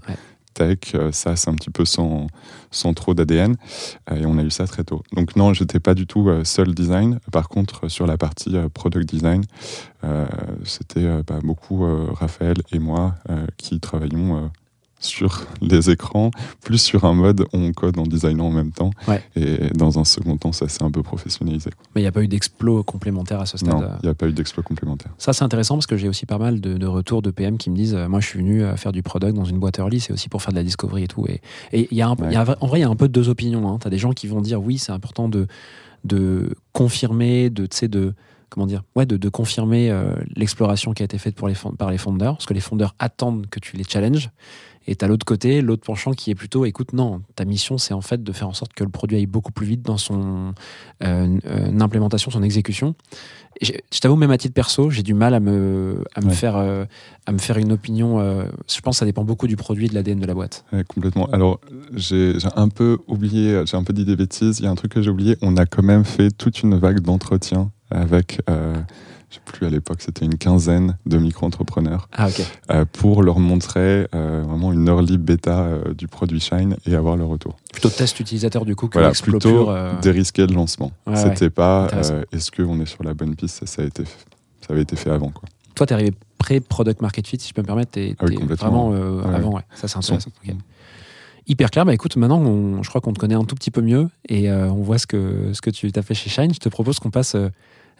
[0.53, 0.93] Tech.
[0.95, 2.27] euh, ça, c'est un petit peu sans,
[2.71, 3.55] sans trop d'ADN.
[4.11, 5.03] Euh, et on a eu ça très tôt.
[5.13, 7.19] Donc non, j'étais pas du tout euh, seul design.
[7.31, 9.43] Par contre, sur la partie euh, product design,
[10.03, 10.25] euh,
[10.63, 14.47] c'était euh, bah, beaucoup euh, Raphaël et moi euh, qui travaillions euh,
[15.01, 16.31] sur les écrans,
[16.63, 18.91] plus sur un mode où on code en designant en même temps.
[19.07, 19.21] Ouais.
[19.35, 21.71] Et dans un second temps, ça s'est un peu professionnalisé.
[21.71, 21.85] quoi.
[21.95, 23.69] Mais il n'y a pas eu d'explo complémentaire à ce stade.
[23.73, 25.11] Non, il n'y a pas eu d'exploit complémentaire.
[25.17, 27.69] Ça, c'est intéressant parce que j'ai aussi pas mal de, de retours de PM qui
[27.69, 29.99] me disent euh, Moi, je suis venu euh, faire du product dans une boîte early,
[29.99, 31.25] c'est aussi pour faire de la discovery et tout.
[31.27, 31.41] Et
[31.73, 32.89] et il y a un peu- il y a un- en vrai, il y a
[32.89, 33.79] un peu deux opinions.
[33.79, 35.47] Tu as des gens qui vont dire Oui, c'est important de,
[36.05, 37.67] de confirmer, de,
[38.49, 41.89] comment dire, ouais, de, de confirmer euh, l'exploration qui a été faite pour les par
[41.91, 44.29] les fondeurs, parce que les fondeurs attendent que tu les challenges.
[44.87, 48.01] Et t'as l'autre côté, l'autre penchant qui est plutôt, écoute, non, ta mission, c'est en
[48.01, 50.53] fait de faire en sorte que le produit aille beaucoup plus vite dans son
[51.03, 52.95] euh, euh, implémentation, son exécution.
[53.61, 56.33] Je t'avoue, même à titre perso, j'ai du mal à me, à me Ouais.
[56.33, 56.85] faire, euh,
[57.27, 58.19] à me faire une opinion.
[58.19, 60.65] euh, je pense que ça dépend beaucoup du produit et de l'ADN de la boîte.
[60.73, 61.27] Ouais, complètement.
[61.27, 61.59] Alors,
[61.93, 64.59] j'ai un peu oublié, j'ai un peu dit des bêtises.
[64.59, 65.37] Il y a un truc que j'ai oublié.
[65.43, 68.39] On a quand même fait toute une vague d'entretiens avec,
[69.31, 72.27] je sais plus à l'époque, c'était une quinzaine de micro-entrepreneurs Ah,
[72.69, 77.15] euh, pour leur montrer euh, vraiment une early bêta euh, du produit Shine et avoir
[77.15, 77.55] le retour.
[77.71, 80.91] Plutôt test utilisateur du coup que Voilà, plutôt pur, euh, dérisqué de lancement.
[81.07, 81.87] Ouais, C'était pas
[82.33, 85.09] est-ce qu'on est sur la bonne piste, ça, ça a été, ça avait été fait
[85.09, 85.29] avant.
[85.29, 85.47] Quoi.
[85.75, 87.91] Toi, t'es arrivé pré-product market fit, si je peux me permettre.
[87.91, 88.89] T'es Ah oui, t'es complètement.
[88.89, 89.35] vraiment Ouais.
[89.35, 89.59] avant.
[89.75, 90.29] Ça, c'est intéressant.
[90.45, 90.55] Ouais.
[91.51, 91.83] Hyper clair.
[91.85, 94.49] Bah écoute, maintenant, on- je crois qu'on te connaît un tout petit peu mieux et
[94.49, 96.53] euh, on voit ce que, ce que tu as fait chez Shine.
[96.53, 97.49] Je te propose qu'on passe euh,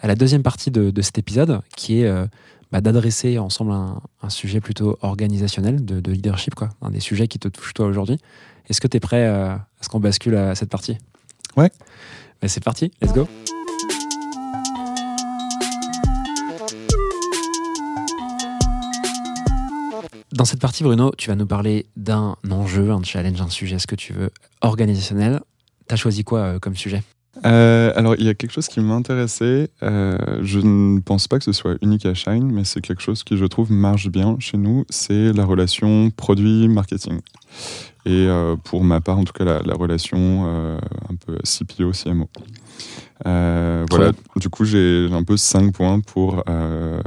[0.01, 2.25] à la deuxième partie de, de cet épisode qui est euh,
[2.71, 6.69] bah, d'adresser ensemble un, un sujet plutôt organisationnel, de, de leadership, quoi.
[6.81, 8.19] Un des sujets qui te touchent toi aujourd'hui.
[8.69, 10.97] Est-ce que tu es prêt à ce qu'on bascule à cette partie?
[11.57, 11.69] Ouais.
[12.41, 13.27] Bah, c'est parti, let's go.
[20.41, 23.85] Dans cette partie, Bruno, tu vas nous parler d'un enjeu, un challenge, un sujet, ce
[23.85, 25.39] que tu veux, organisationnel?
[25.85, 27.03] T'as choisi quoi euh, comme sujet?
[27.45, 29.69] Euh, alors, il y a quelque chose qui m'intéressait.
[29.83, 33.23] Euh, je ne pense pas que ce soit unique à Shine, mais c'est quelque chose
[33.23, 34.83] qui, je trouve, marche bien chez nous.
[34.89, 37.19] C'est la relation produit-marketing.
[38.05, 42.27] Et euh, pour ma part, en tout cas, la, la relation euh, un peu CPO-CMO.
[43.27, 46.99] Euh, Trop voilà, du coup, j'ai un peu cinq points pour euh,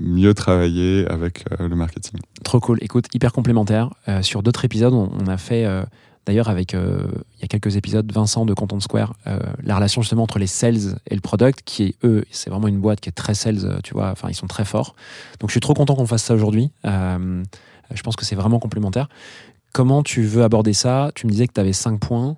[0.00, 2.18] mieux travailler avec euh, le marketing.
[2.42, 2.78] Trop cool.
[2.80, 3.90] Écoute, hyper complémentaire.
[4.08, 5.84] Euh, sur d'autres épisodes, on, on a fait, euh,
[6.26, 10.02] d'ailleurs, avec euh, il y a quelques épisodes, Vincent de Content Square, euh, la relation
[10.02, 13.08] justement entre les sales et le product, qui est eux, c'est vraiment une boîte qui
[13.08, 14.10] est très sales, euh, tu vois.
[14.10, 14.96] Enfin, ils sont très forts.
[15.38, 16.70] Donc, je suis trop content qu'on fasse ça aujourd'hui.
[16.84, 17.44] Euh,
[17.94, 19.08] je pense que c'est vraiment complémentaire.
[19.72, 21.10] Comment tu veux aborder ça?
[21.14, 22.36] Tu me disais que tu avais cinq points.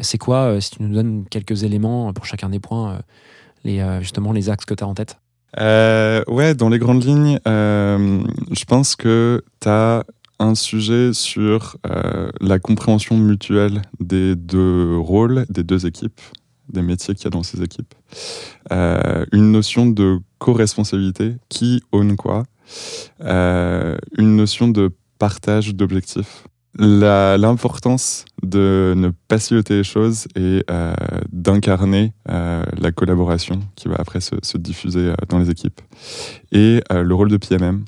[0.00, 2.98] C'est quoi, euh, si tu nous donnes quelques éléments pour chacun des points, euh,
[3.62, 5.18] les, euh, justement les axes que tu as en tête?
[5.60, 10.04] Euh, ouais, dans les grandes lignes, euh, je pense que tu as
[10.38, 16.20] un sujet sur euh, la compréhension mutuelle des deux rôles, des deux équipes,
[16.68, 17.94] des métiers qu'il y a dans ces équipes.
[18.72, 22.44] Euh, une notion de co-responsabilité, qui own quoi.
[23.20, 26.44] Euh, une notion de partage d'objectifs.
[26.78, 30.94] L'importance de ne pas siloter les choses et euh,
[31.30, 35.80] d'incarner euh, la collaboration qui va après se, se diffuser euh, dans les équipes.
[36.50, 37.84] Et le rôle de PMM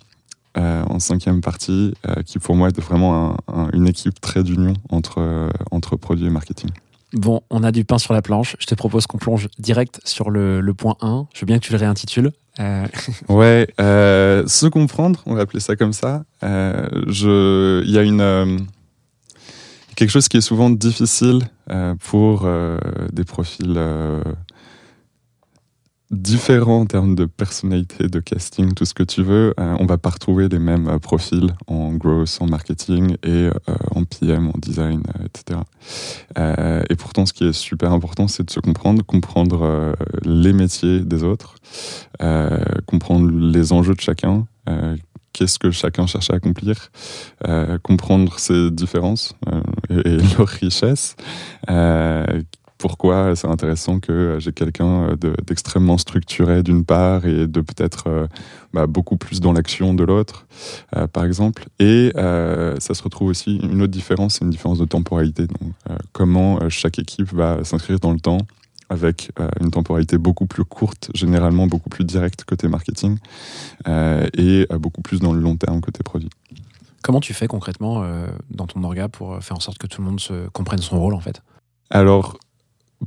[0.57, 1.95] en cinquième partie,
[2.27, 6.31] qui pour moi est vraiment un- un- une équipe très d'union entre, entre produit et
[6.31, 6.71] marketing.
[7.13, 8.55] Bon, on a du pain sur la planche.
[8.61, 11.27] Je te propose qu'on plonge direct sur le, le point 1.
[11.35, 12.31] Je veux bien que tu le réintitules.
[12.61, 12.87] Euh,
[13.29, 16.25] Ouais, euh, se comprendre, on va appeler ça comme ça.
[16.43, 18.59] Euh, il y a une euh,
[19.97, 21.43] quelque chose qui est souvent difficile
[22.01, 22.49] pour
[23.13, 23.79] des profils
[26.11, 29.55] différents en termes de personnalité, de casting, tout ce que tu veux.
[29.59, 33.51] Euh, on va pas retrouver les mêmes euh, profils en growth, en marketing et euh,
[33.95, 35.61] en PM, en design, euh, etc.
[36.91, 41.23] Et pourtant, ce qui est super important, c'est de se comprendre, comprendre les métiers des
[41.23, 41.57] autres,
[42.87, 44.47] comprendre les enjeux de chacun,
[45.33, 46.91] qu'est-ce que chacun cherche à accomplir,
[47.83, 49.35] comprendre ses différences
[49.91, 51.17] et, et leurs richesses.
[51.71, 52.43] Euh,
[52.85, 58.27] pourquoi c'est intéressant que j'ai quelqu'un de- d'extrêmement structuré d'une part et de peut-être euh,
[58.75, 60.47] bah, beaucoup plus dans l'action de l'autre,
[60.95, 61.65] euh, par exemple.
[61.79, 65.47] Et euh, ça se retrouve aussi, une autre différence, c'est une différence de temporalité.
[65.47, 68.43] Donc, euh, comment euh, chaque équipe va s'inscrire dans le temps
[68.91, 73.17] avec euh, une temporalité beaucoup plus courte, généralement beaucoup plus directe côté marketing,
[73.89, 76.29] euh, et euh, beaucoup plus dans le long terme côté produit.
[77.01, 80.07] comment tu fais concrètement euh, dans ton orga pour faire en sorte que tout le
[80.09, 81.41] monde se comprenne son rôle en fait?
[81.91, 82.39] Alors,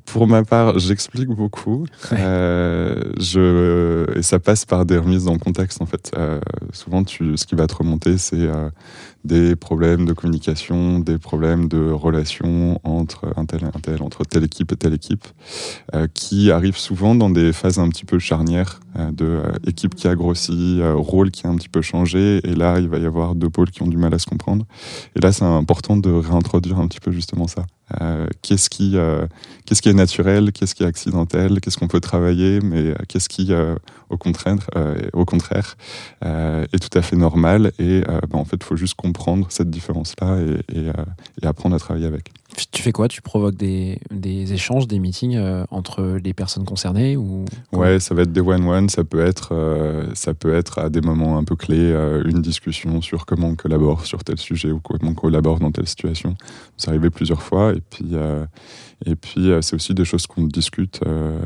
[0.06, 1.86] pour ma part, j'explique beaucoup.
[2.12, 2.18] Ouais.
[2.20, 6.12] Euh, je, et ça passe par des remises dans le contexte, en fait.
[6.18, 6.40] Euh,
[6.72, 8.70] souvent, tu, ce qui va te remonter, c'est euh,
[9.24, 14.24] des problèmes de communication, des problèmes de relations entre un tel et un tel, entre
[14.24, 15.26] telle équipe et telle équipe,
[16.14, 20.80] qui arrivent souvent dans des phases un petit peu charnières de équipe qui a grossi,
[20.82, 23.72] rôle qui a un petit peu changé, et là, il va y avoir deux pôles
[23.72, 24.66] qui ont du mal à se comprendre.
[25.16, 27.66] Et là, c'est important de réintroduire un petit peu justement ça.
[28.02, 29.26] Euh, qu'est-ce qui, euh,
[29.66, 33.30] qu'est-ce qui est naturel, qu'est-ce qui est accidentel, qu'est-ce qu'on peut travailler, mais euh, qu'est-ce
[33.30, 33.76] qui, euh,
[34.10, 35.26] au contraire, euh, au
[36.22, 37.72] est tout à fait normal.
[37.80, 40.86] Et bah, en fait, il faut juste comprendre cette différence-là et, et,
[41.42, 42.32] et apprendre à travailler avec.
[42.72, 43.08] Tu fais quoi?
[43.08, 44.00] Tu provoques des,
[44.52, 48.90] échanges, des meetings euh, entre les personnes concernées ou Ouais, ça va être des one-one,
[48.90, 52.42] ça peut être, euh, ça peut être à des moments un peu clés, euh, une
[52.42, 56.36] discussion sur comment on collabore sur tel sujet ou comment on collabore dans telle situation.
[56.78, 58.16] C'est arrivé plusieurs fois et puis,
[59.06, 61.02] et puis c'est aussi des choses qu'on discute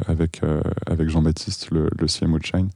[0.08, 0.42] avec,
[0.86, 2.70] avec Jean-Baptiste, le, CMO de Shine,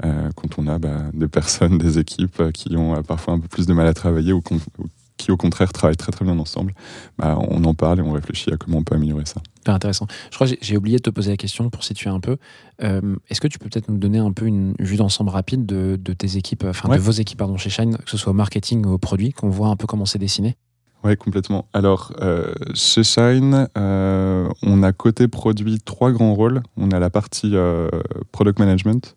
[0.00, 3.74] quand on a bah, des personnes, des équipes qui ont parfois un peu plus de
[3.74, 4.42] mal à travailler ou
[4.78, 4.84] ou
[5.16, 6.74] qui au contraire travaillent très très bien ensemble,
[7.18, 9.40] bah, on en parle et on réfléchit à comment on peut améliorer ça.
[9.56, 10.06] Super intéressant.
[10.30, 12.36] Je crois que j'ai- oublié de te poser la question pour situer un peu.
[12.82, 15.96] Euh, Est-ce que tu peux peut-être nous donner un peu une vue d'ensemble rapide de,
[16.00, 16.96] de tes équipes, enfin Ouais.
[16.96, 19.48] de vos équipes pardon, chez Shine, que ce soit au marketing ou au produit, qu'on
[19.48, 20.56] voit un peu comment c'est dessiné?
[21.04, 21.68] Oui, complètement.
[21.74, 26.62] Alors, euh, chez Shine, euh, on a côté produit trois grands rôles.
[26.78, 27.88] On a la partie euh,
[28.32, 29.14] product management,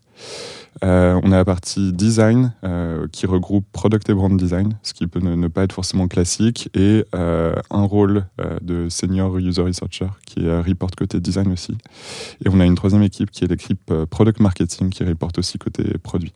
[0.84, 5.08] euh, on a la partie design euh, qui regroupe product et brand design, ce qui
[5.08, 8.26] peut ne, ne pas être forcément classique, et euh, un rôle
[8.62, 11.78] de senior user researcher qui euh, report côté design aussi.
[12.46, 15.84] Et on a une troisième équipe qui est l'équipe product marketing qui reporte aussi côté
[16.04, 16.34] produit.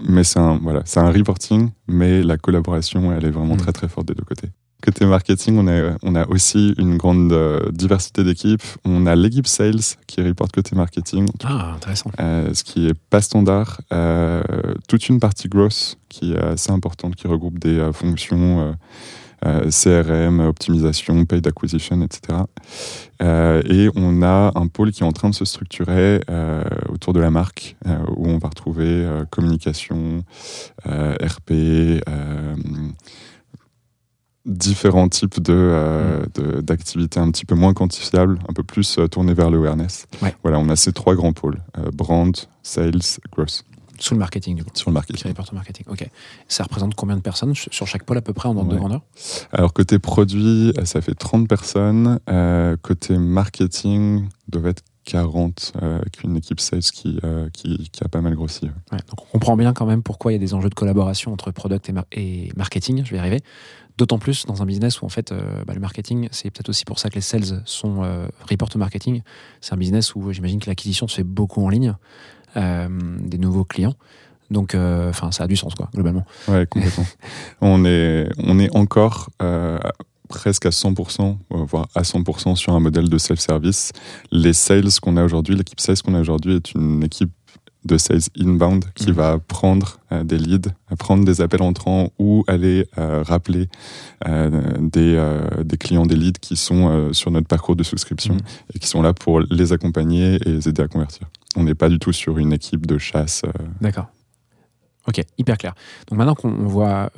[0.00, 3.58] Mais c'est un, voilà, un reporting, mais la collaboration, elle est vraiment Mm.
[3.58, 4.48] très très forte des deux côtés.
[4.80, 8.62] Côté marketing, on a, on a aussi une grande euh, diversité d'équipes.
[8.84, 12.12] On a l'équipe sales qui reporte côté marketing, Ah, intéressant.
[12.20, 13.80] euh, ce qui est pas standard.
[13.92, 14.40] Euh,
[14.86, 18.76] toute une partie growth qui est assez importante, qui regroupe des fonctions
[19.42, 22.38] CRM, optimisation, paid acquisition, etc.
[23.20, 26.20] Et on a un pôle qui est en train de se structurer
[26.88, 27.76] autour de la marque,
[28.16, 30.24] où on va retrouver communication,
[30.84, 32.00] RP,
[34.48, 39.06] différents types de, euh, de- d'activités un petit peu moins quantifiables, un peu plus euh,
[39.06, 40.06] tournées vers le awareness.
[40.22, 40.34] Ouais.
[40.42, 42.98] Voilà, on a ces trois grands pôles, euh, brand, sales,
[43.32, 43.62] growth,
[44.00, 44.70] Sous le marketing, du coup.
[44.74, 45.32] sur le Qui marketing.
[45.50, 45.86] au marketing.
[45.90, 46.08] Ok.
[46.48, 49.02] Ça représente combien de personnes sur chaque pôle à peu près en ordre de grandeur?
[49.52, 52.18] Alors côté produit, ça fait 30 personnes.
[52.30, 58.04] Euh, côté marketing, doit être 40 euh, avec une équipe sales qui, euh, qui, qui
[58.04, 58.66] a pas mal grossi.
[58.66, 58.70] ouais.
[58.92, 61.32] Ouais, donc on comprend bien quand même pourquoi il y a des enjeux de collaboration
[61.32, 63.40] entre product et, mar- et marketing, je vais y arriver.
[63.98, 66.84] D'autant plus dans un business où en fait euh, bah, le marketing, c'est peut-être aussi
[66.84, 69.22] pour ça que les sales sont euh, report au marketing.
[69.60, 71.94] C'est un business où j'imagine que l'acquisition se fait beaucoup en ligne,
[72.56, 72.88] euh,
[73.20, 73.94] des nouveaux clients.
[74.50, 76.24] Donc, enfin, ça a du sens quoi, globalement.
[76.46, 77.04] Ouais, complètement.
[77.60, 79.28] on, est, on est encore
[80.28, 83.92] presque à 100%, euh, voire à 100% sur un modèle de self-service.
[84.30, 87.32] Les sales qu'on a aujourd'hui, l'équipe sales qu'on a aujourd'hui est une équipe
[87.84, 89.14] de sales inbound qui Mhm.
[89.14, 93.68] va prendre euh, des leads, euh, prendre des appels entrants ou aller euh, rappeler
[94.26, 98.40] euh, des, des clients des leads qui sont sur notre parcours de souscription Mhm.
[98.74, 101.28] et qui sont là pour les accompagner et les aider à convertir.
[101.56, 103.42] On n'est pas du tout sur une équipe de chasse.
[103.80, 104.06] D'accord.
[105.06, 105.74] Ok, hyper clair.
[106.08, 107.10] Donc maintenant qu'on voit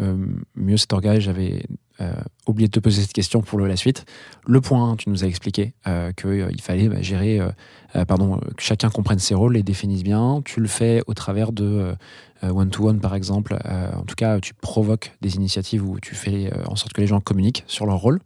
[0.54, 1.64] mieux cet organe, j'avais
[2.00, 2.12] euh,
[2.46, 4.04] oublié de te poser cette question pour la suite.
[4.46, 7.48] Le point, 1, tu nous as expliqué euh, qu'il fallait bah, gérer, euh,
[7.96, 10.42] euh, pardon, euh, que chacun comprenne ses rôles, les définisse bien.
[10.44, 11.94] Tu le fais au travers de euh,
[12.44, 13.58] euh, one-to-one, par exemple.
[13.66, 17.00] Euh, en tout cas, tu provoques des initiatives où tu fais euh, en sorte que
[17.00, 18.20] les gens communiquent sur leur rôle.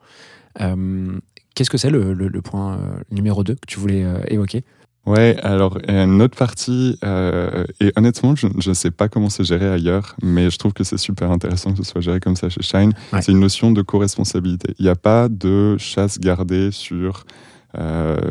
[0.61, 1.19] Euh,
[1.55, 2.79] Qu'est-ce que c'est le, le- point euh,
[3.13, 4.65] numéro 2 que tu voulais euh, évoquer?
[5.07, 9.69] Ouais, alors une autre partie, euh, et honnêtement, je ne sais pas comment c'est géré
[9.69, 12.63] ailleurs, mais je trouve que c'est super intéressant que ce soit géré comme ça chez
[12.63, 12.93] Shine.
[13.13, 13.21] Ouais.
[13.21, 14.75] C'est une notion de co-responsabilité.
[14.79, 17.27] Il n'y a pas de chasse gardée sur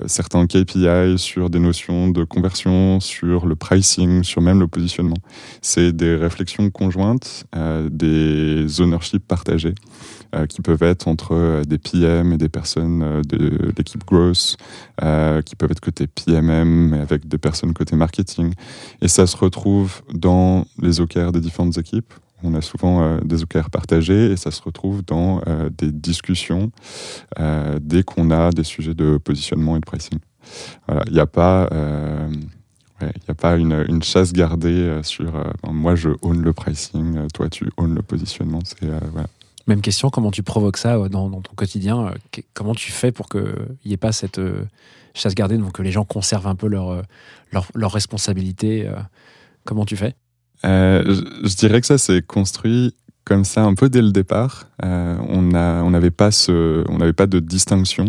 [0.06, 5.18] certains KPI, sur des notions de conversion, sur le pricing, sur même le positionnement.
[5.62, 9.76] C'est des réflexions conjointes, euh, des ownerships partagés,
[10.36, 14.58] euh, qui peuvent être entre euh, des PM et des personnes euh, de l'équipe growth,
[15.02, 18.54] euh, qui peuvent être côté PMM, avec des personnes côté marketing.
[19.02, 22.14] Et ça se retrouve dans les OKR des différentes équipes.
[22.44, 26.72] On a souvent euh, des OKR partagés et ça se retrouve dans euh, des discussions
[27.40, 30.20] euh, dès qu'on a des sujets de positionnement et de pricing.
[31.08, 31.70] Il n'y a pas,
[33.02, 35.32] il y a pas une, chasse gardée sur
[35.70, 38.60] moi je own le pricing, toi tu own le positionnement.
[39.68, 42.14] Même question, comment tu provoques ça dans, ton quotidien
[42.54, 44.40] Comment tu fais pour qu'il n'y ait pas cette
[45.14, 47.02] chasse gardée, donc que les gens conservent un peu leur, euh,
[47.52, 48.96] leur, leur responsabilité euh,
[49.66, 50.16] Comment tu fais?
[50.66, 52.96] Euh, je, dirais que ça s'est construit
[53.26, 54.68] comme ça un peu dès le départ.
[54.84, 58.06] Euh, on a, on n'avait pas ce, on n'avait pas de distinction.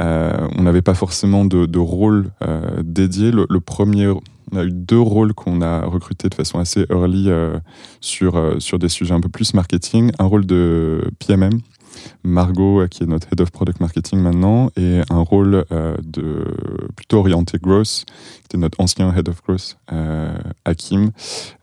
[0.00, 3.30] Euh, on n'avait pas forcément de, de rôle euh, dédié.
[3.30, 4.12] Le, le premier,
[4.52, 7.58] on a eu deux rôles qu'on a recrutés de façon assez early euh,
[8.00, 10.10] sur euh, sur des sujets un peu plus marketing.
[10.18, 11.60] Un rôle de PMM
[12.22, 15.64] Margot, qui est notre Head of Product Marketing maintenant, et un rôle
[16.02, 16.44] de
[16.96, 19.76] plutôt orienté growth, qui était notre ancien Head of Growth,
[20.64, 21.10] Hakim,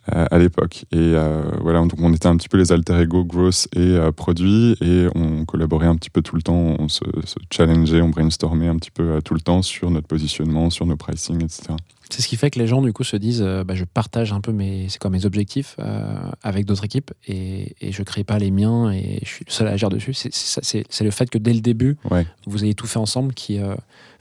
[0.07, 0.85] à l'époque.
[0.91, 1.13] Et
[1.61, 5.45] voilà, donc on était un petit peu les alter ego growth et produits, et on
[5.45, 8.91] collaborait un petit peu tout le temps, on se, se challengeait, on brainstormait un petit
[8.91, 11.73] peu tout le temps sur notre positionnement, sur nos pricing, etc.
[12.09, 14.31] C'est ce qui fait que les gens du coup se disent euh, bah, je partage
[14.31, 18.23] un peu mes c'est quoi mes objectifs euh, avec d'autres équipes et, et je crée
[18.23, 20.13] pas les miens et je suis le seul à agir dessus.
[20.13, 21.97] C'est, c'est, c'est le fait que dès le début
[22.45, 23.75] vous ayez tout fait ensemble qui euh,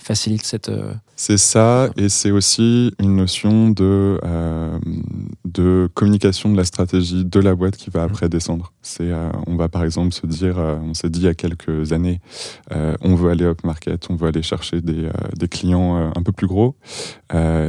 [0.06, 0.70] facilite cette.
[1.16, 4.20] C'est ça et c'est aussi une notion de
[5.44, 8.10] de communication de la stratégie de la boîte qui va mmh.
[8.10, 8.72] après descendre.
[8.82, 9.10] C'est
[9.46, 12.20] on va par exemple se dire on s'est dit il y a quelques années
[12.70, 16.46] on veut aller up market, on veut aller chercher des, des clients un peu plus
[16.46, 16.76] gros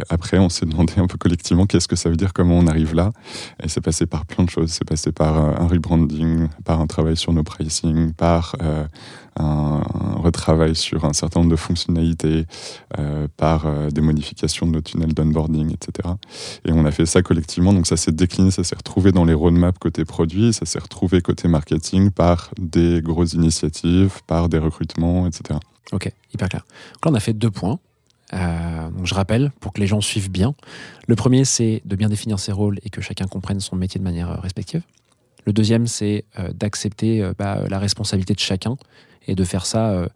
[0.10, 2.94] après, on s'est demandé un peu collectivement qu'est-ce que ça veut dire, comment on arrive
[2.94, 3.12] là.
[3.64, 4.72] Et c'est passé par plein de choses.
[4.72, 8.56] C'est passé par euh, un rebranding, par un travail sur nos pricing, par
[9.40, 9.82] euh, un,
[10.18, 12.46] retravail sur un certain nombre de fonctionnalités,
[12.98, 16.10] euh, par des modifications de nos tunnels d'onboarding, etc.
[16.66, 17.74] Et on a fait ça collectivement.
[17.74, 21.22] Donc ça s'est décliné, ça s'est retrouvé dans les roadmaps côté produit, ça s'est retrouvé
[21.22, 25.60] côté marketing par des grosses initiatives, par des recrutements, etc.
[25.92, 26.66] Ok, hyper clair.
[26.96, 27.80] Donc là, on a fait deux points.
[28.34, 30.54] Euh, donc je rappelle pour que les gens suivent bien.
[31.08, 34.04] Le premier, c'est de bien définir ses rôles et que chacun comprenne son métier de
[34.04, 34.82] manière euh, respective.
[35.46, 38.76] Le deuxième, c'est euh, d'accepter bah, la responsabilité de chacun
[39.28, 40.08] et de faire ça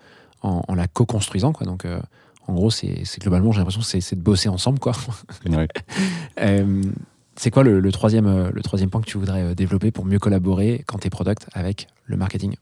[0.42, 1.54] en, la co-construisant.
[1.62, 1.86] Donc,
[2.48, 4.80] en gros, c'est globalement, j'ai l'impression que c'est de bosser ensemble.
[4.80, 4.94] Quoi.
[7.38, 10.20] C'est quoi le, troisième, euh, le troisième point que tu voudrais euh, développer pour mieux
[10.20, 12.56] collaborer quand tu es product avec le marketing?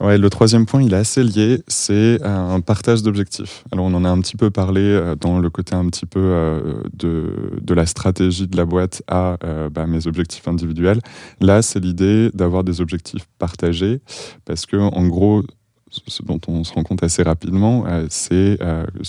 [0.00, 3.64] Ouais, le troisième point, il est assez lié, c'est euh, un partage d'objectifs.
[3.72, 7.58] Alors on en a un petit peu parlé dans le côté un petit peu de,
[7.62, 9.38] de la stratégie de la boîte à
[9.70, 11.00] bah, mes objectifs individuels.
[11.40, 14.00] Là, c'est l'idée d'avoir des objectifs partagés
[14.44, 15.44] parce que en gros,
[15.90, 18.58] ce dont on se rend compte assez rapidement, c'est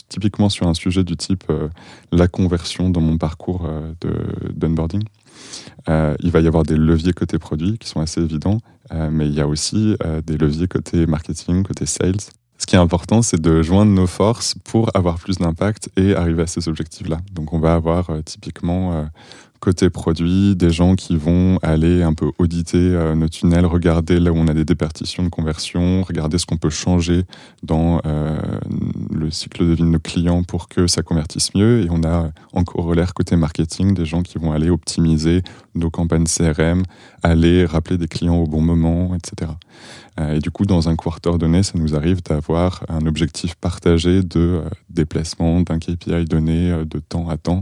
[0.10, 1.52] typiquement sur un sujet du type
[2.12, 3.68] la conversion dans mon parcours
[4.56, 5.04] d'onboarding.
[5.90, 8.60] Euh, il va y avoir des leviers côté produit qui sont assez évidents,
[8.92, 12.20] euh, mais il y a aussi euh, des leviers côté marketing, côté sales.
[12.58, 16.44] Ce qui est important, c'est de joindre nos forces pour avoir plus d'impact et arriver
[16.44, 17.20] à ces objectifs-là.
[17.32, 19.08] Donc on va avoir typiquement
[19.60, 24.32] côté produit, des gens qui vont aller un peu auditer euh, nos tunnels, regarder là
[24.32, 27.24] où on a des dépertitions de conversion, regarder ce qu'on peut changer
[27.64, 28.38] dans euh,
[29.12, 31.84] le cycle de vie de nos clients pour que ça convertisse mieux.
[31.84, 35.42] Et on a en corollaire côté marketing des gens qui vont aller optimiser
[35.76, 36.84] nos campagnes CRM,
[37.24, 39.52] aller rappeler des clients au bon moment, etc.
[40.20, 44.24] Euh, et du coup, dans un quarter donné, ça nous arrive d'avoir un objectif partagé
[44.24, 47.60] de déplacement d'un KPI donné de temps à temps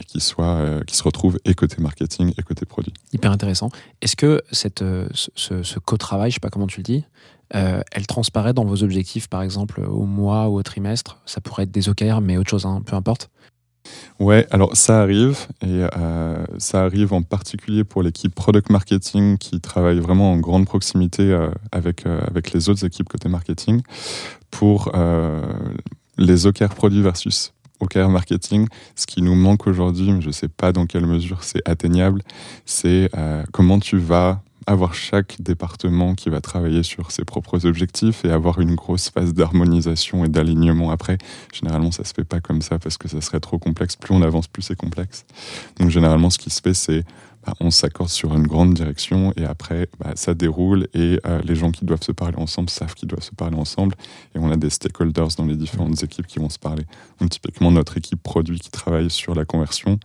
[0.00, 2.92] et qui, soit, qui se retrouve et côté marketing et côté produit.
[3.12, 3.70] Hyper intéressant.
[4.02, 7.04] Est-ce que cette, ce, ce co-travail, je sais pas comment tu le dis,
[7.54, 11.18] euh, elle transparaît dans vos objectifs, par exemple au mois ou au trimestre?
[11.26, 13.30] Ça pourrait être des OKR, mais autre chose, hein, peu importe.
[14.20, 19.60] Ouais, alors ça arrive, et euh, ça arrive en particulier pour l'équipe product marketing qui
[19.60, 23.80] travaille vraiment en grande proximité euh, avec, avec les autres équipes côté marketing
[24.50, 24.92] pour
[26.18, 28.66] les OKR produits versus OKR marketing.
[28.96, 32.22] Ce qui nous manque aujourd'hui, mais je ne sais pas dans quelle mesure c'est atteignable,
[32.64, 33.10] c'est
[33.52, 38.60] comment tu vas avoir chaque département qui va travailler sur ses propres objectifs et avoir
[38.60, 41.16] une grosse phase d'harmonisation et d'alignement après.
[41.54, 43.96] Généralement, ça se fait pas comme ça parce que ça serait trop complexe.
[43.96, 45.24] Plus on avance, plus c'est complexe.
[45.80, 47.04] Donc, généralement, ce qui se fait, c'est
[47.48, 51.54] bah, on s'accorde sur une grande direction et après bah, ça déroule et euh, les
[51.54, 53.94] gens qui doivent se parler ensemble savent qu'ils doivent se parler ensemble
[54.34, 56.84] et on a des stakeholders dans les différentes équipes qui vont se parler.
[57.20, 59.98] Donc typiquement notre équipe produit qui travaille sur la conversion,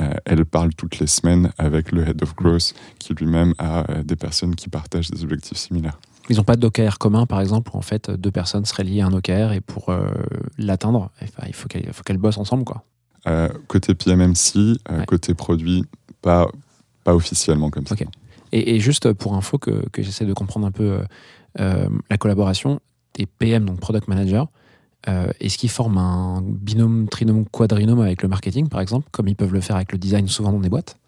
[0.00, 4.02] euh, elle parle toutes les semaines avec le head of growth qui lui-même a euh,
[4.04, 5.98] des personnes qui partagent des objectifs similaires.
[6.28, 9.06] Ils n'ont pas d'OKR commun, par exemple, où en fait deux personnes seraient liées à
[9.06, 9.92] un OKR et pour
[10.58, 11.10] l'atteindre,
[11.46, 12.84] il faut qu'elles bossent ensemble, quoi.
[13.68, 15.84] côté PMMC, côté produit,
[16.22, 16.48] pas
[17.06, 17.94] pas officiellement comme ça.
[18.50, 21.02] Et, juste pour info que, que j'essaie de comprendre un peu euh,
[21.60, 22.80] euh, la collaboration,
[23.14, 24.48] des PM, donc Product Manager,
[25.08, 29.36] euh, est-ce qu'ils forment un binôme, trinôme, quadrinôme avec le marketing, par exemple, comme ils
[29.36, 30.98] peuvent le faire avec le design souvent dans des boîtes?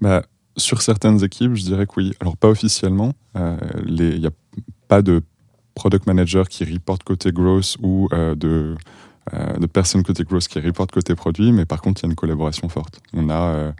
[0.00, 0.22] Bah,
[0.56, 2.14] Sur certaines équipes, je dirais que oui.
[2.20, 3.12] Alors, pas officiellement.
[3.86, 4.30] Il n'y a
[4.88, 5.22] pas de
[5.74, 8.74] product manager qui reporte côté growth ou de,
[9.32, 12.16] de personnes côté growth qui reporte côté produit, mais par contre, il y a une
[12.16, 13.00] collaboration forte.
[13.12, 13.74] On a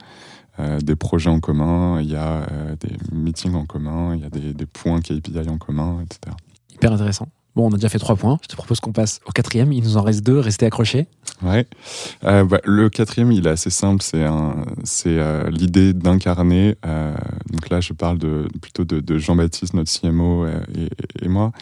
[0.58, 4.24] euh, des projets en commun, il y a euh, des meetings en commun, il y
[4.24, 6.36] a des, des, points KPI en commun, etc.
[6.74, 7.28] Hyper intéressant.
[7.54, 8.38] Bon, on a déjà fait trois points.
[8.42, 9.72] Je te propose qu'on passe au quatrième.
[9.72, 10.38] Il nous en reste deux.
[10.38, 11.06] Restez accrochés.
[11.42, 11.66] Ouais.
[12.24, 14.02] Euh, bah, le quatrième, il est assez simple.
[14.02, 14.24] C'est
[14.84, 15.18] c'est
[15.50, 16.76] l'idée d'incarner
[17.50, 21.52] donc là je parle de, plutôt de, de Jean-Baptiste, notre CMO euh, et, et moi,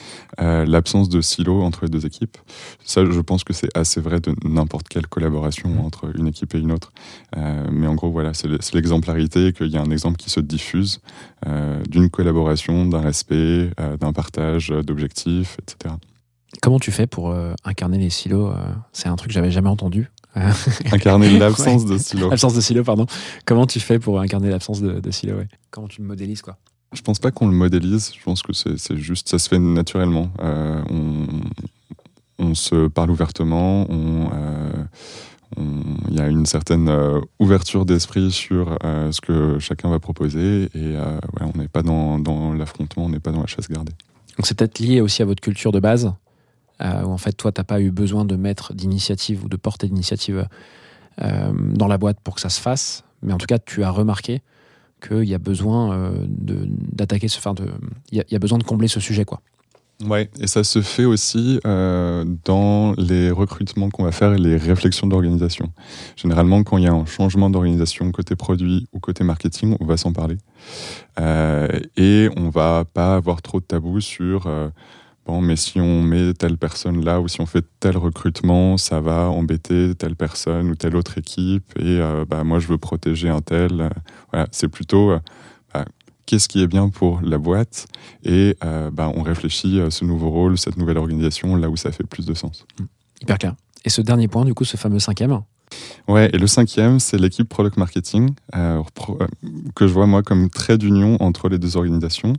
[0.41, 2.37] euh, l'absence de silo entre les deux équipes.
[2.85, 6.59] Ça, je pense que c'est assez vrai de n'importe quelle collaboration entre une équipe et
[6.59, 6.93] une autre.
[7.37, 10.31] Euh, mais en gros, voilà, c'est le- c'est l'exemplarité, qu'il y a un exemple qui
[10.31, 11.30] se diffuse euh,
[11.89, 15.95] d'une collaboration, d'un respect, euh, d'un partage euh, d'objectifs, etc.
[16.63, 18.55] Comment tu fais pour euh, incarner les silos euh,
[18.93, 20.11] C'est un truc que j'avais jamais entendu.
[20.93, 22.29] Incarner l'absence de silo.
[22.31, 23.07] L'absence de silos, pardon.
[23.47, 25.49] Comment tu fais pour incarner l'absence de, de silos ouais?
[25.71, 26.57] Comment tu le modélises, quoi?
[26.93, 29.59] Je pense pas qu'on le modélise, je pense que c'est c'est juste, ça se fait
[29.61, 30.31] naturellement.
[30.41, 31.27] Euh, on,
[32.41, 34.73] on se parle ouvertement, on, euh,
[35.57, 35.80] on-
[36.11, 40.65] il y a une certaine euh, ouverture d'esprit sur euh, ce que chacun va proposer
[40.65, 43.93] et euh, on n'est pas dans, l'affrontement, on n'est pas dans la chasse gardée.
[44.37, 46.13] Donc c'est peut-être lié aussi à votre culture de base,
[46.81, 50.49] où en fait toi t'as pas eu besoin de mettre d'initiative ou de porter d'initiative
[51.19, 54.41] dans la boîte pour que ça se fasse, mais en tout cas tu as remarqué
[55.07, 57.55] qu'il y a besoin d'attaquer enfin
[58.13, 59.43] il y a besoin de combler ce sujet quoi.
[60.07, 64.57] Ouais, et ça se fait aussi euh, dans les recrutements qu'on va faire et les
[64.57, 65.73] réflexions d'organisation.
[66.17, 69.99] Généralement, quand il y a un changement d'organisation côté produit ou côté marketing, on va
[69.99, 70.39] s'en parler.
[71.19, 74.71] Euh, et on va pas avoir trop de tabous sur euh,
[75.27, 79.01] bon, mais si on met telle personne là ou si on fait tel recrutement, ça
[79.01, 81.73] va embêter telle personne ou telle autre équipe.
[81.79, 83.91] Et euh, bah, moi, je veux protéger un tel.
[84.33, 85.21] Voilà, c'est plutôt euh,
[86.31, 87.89] qu'est-ce qui est bien pour la boîte
[88.23, 91.91] et euh, bah, on réfléchit à ce nouveau rôle, cette nouvelle organisation, là où ça
[91.91, 92.67] fait plus de sens.
[93.21, 93.55] Hyper clair.
[93.85, 95.43] Et ce dernier point, du coup, ce fameux cinquième,
[96.09, 99.27] Ouais, et le cinquième, c'est l'équipe product marketing, euh, euh,
[99.77, 102.33] que je vois moi comme trait d'union entre les deux organisations.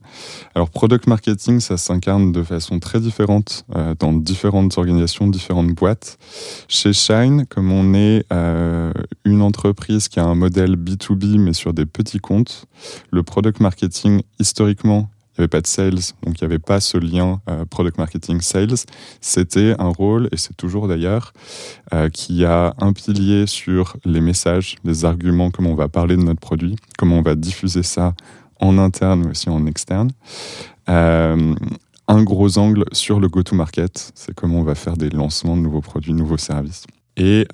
[0.56, 6.18] Alors, product marketing, ça s'incarne de façon très différente euh, dans différentes organisations, différentes boîtes.
[6.68, 8.26] Chez Shine, comme on est
[9.26, 12.66] une entreprise qui a un modèle B2B, mais sur des petits comptes,
[13.12, 15.10] le product marketing, historiquement,
[15.48, 18.76] pas de sales, donc il n'y avait pas ce lien euh, product marketing sales.
[19.22, 21.34] C'était un rôle, et c'est toujours d'ailleurs,
[21.94, 26.24] euh, qui a un pilier sur les messages, les arguments, comment on va parler de
[26.24, 28.14] notre produit, comment on va diffuser ça
[28.60, 30.12] en interne mais aussi en externe.
[30.90, 31.56] Euh,
[32.08, 35.82] un gros angle sur le go-to-market, c'est comment on va faire des lancements de nouveaux
[35.82, 36.86] produits, nouveaux services.
[37.18, 37.46] Et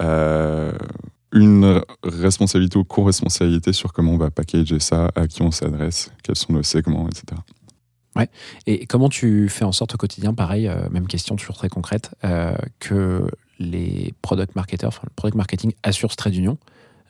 [1.31, 6.35] une responsabilité ou co-responsabilité sur comment on va packager ça, à qui on s'adresse, quels
[6.35, 7.41] sont nos segments, etc.
[8.65, 12.11] Et comment tu fais en sorte au quotidien, pareil, euh, même question toujours très concrète,
[12.23, 16.57] euh, que les product marketers, enfin, le product marketing assure ce trait d'union?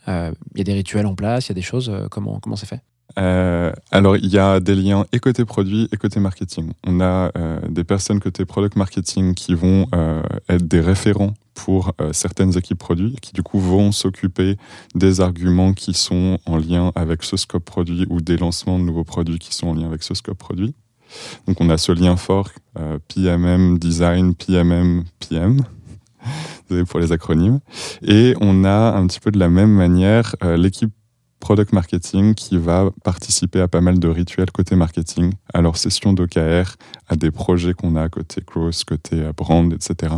[0.08, 2.56] Euh, Il y a des rituels en place, il y a des choses, comment comment
[2.56, 2.82] c'est fait?
[3.16, 6.74] Alors, il y a des liens et côté produit et côté marketing.
[6.86, 7.32] On a
[7.68, 9.88] des personnes côté product marketing qui vont
[10.50, 14.58] être des référents pour certaines équipes produits, qui du coup vont s'occuper
[14.94, 19.06] des arguments qui sont en lien avec ce scope produit ou des lancements de nouveaux
[19.06, 20.76] produits qui sont en lien avec ce scope produit.
[21.48, 22.50] Donc, on a ce lien fort
[22.80, 25.62] euh, PMM, design, PMM, PM.
[26.70, 27.60] Désolé pour les acronymes.
[28.04, 30.92] Et on a un petit peu de la même manière euh, l'équipe
[31.40, 36.12] product marketing qui va participer à pas mal de rituels côté marketing, à leurs sessions
[36.12, 36.76] d'OKR,
[37.08, 40.16] à des projets qu'on a côté growth, côté euh, brand, etc.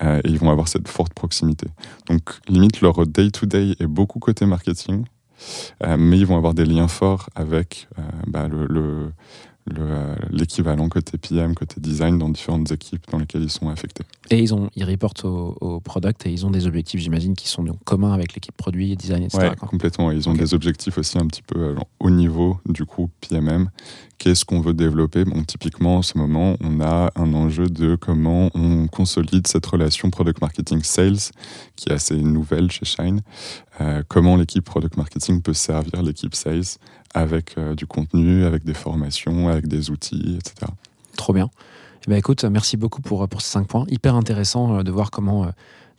[0.00, 1.66] Et ils vont avoir cette forte proximité.
[2.08, 5.04] Donc, limite, leur day-to-day est beaucoup côté marketing,
[5.98, 7.88] mais ils vont avoir des liens forts avec
[8.26, 9.10] bah, le,
[10.30, 14.04] l'équivalent côté PM, côté design dans différentes équipes dans lesquelles ils sont affectés.
[14.30, 17.48] Et ils, ont, ils reportent au, au product et ils ont des objectifs, j'imagine, qui
[17.48, 19.52] sont donc communs avec l'équipe produit, design, etc.
[19.58, 19.68] Quoi.
[19.68, 20.10] complètement.
[20.10, 23.70] Ils ont des objectifs aussi un petit peu euh, au niveau du groupe PMM.
[24.18, 25.24] Qu'est-ce qu'on veut développer?
[25.24, 30.10] Bon, typiquement, en ce moment, on a un enjeu de comment on consolide cette relation
[30.10, 31.32] product marketing sales
[31.76, 33.20] qui est assez nouvelle chez Shine.
[33.80, 36.78] Euh, comment l'équipe product marketing peut servir l'équipe sales
[37.16, 40.70] avec euh, du contenu, avec des formations, avec des outils, etc.
[41.16, 41.50] Trop bien.
[42.06, 43.86] Eh ben, écoute, merci beaucoup pour, pour ces cinq points.
[43.88, 45.50] Hyper intéressant euh, de voir comment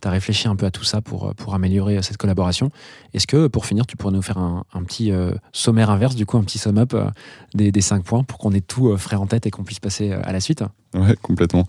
[0.01, 2.71] tu as réfléchi un peu à tout ça pour, euh, pour améliorer euh, cette collaboration.
[3.13, 6.25] Est-ce que, pour finir, tu pourrais nous faire un, un petit euh, sommaire inverse, du
[6.25, 7.09] coup, un petit sum-up euh,
[7.53, 9.79] des, des cinq points pour qu'on ait tout euh, frais en tête et qu'on puisse
[9.79, 10.63] passer euh, à la suite?
[10.93, 11.65] Ouais, complètement.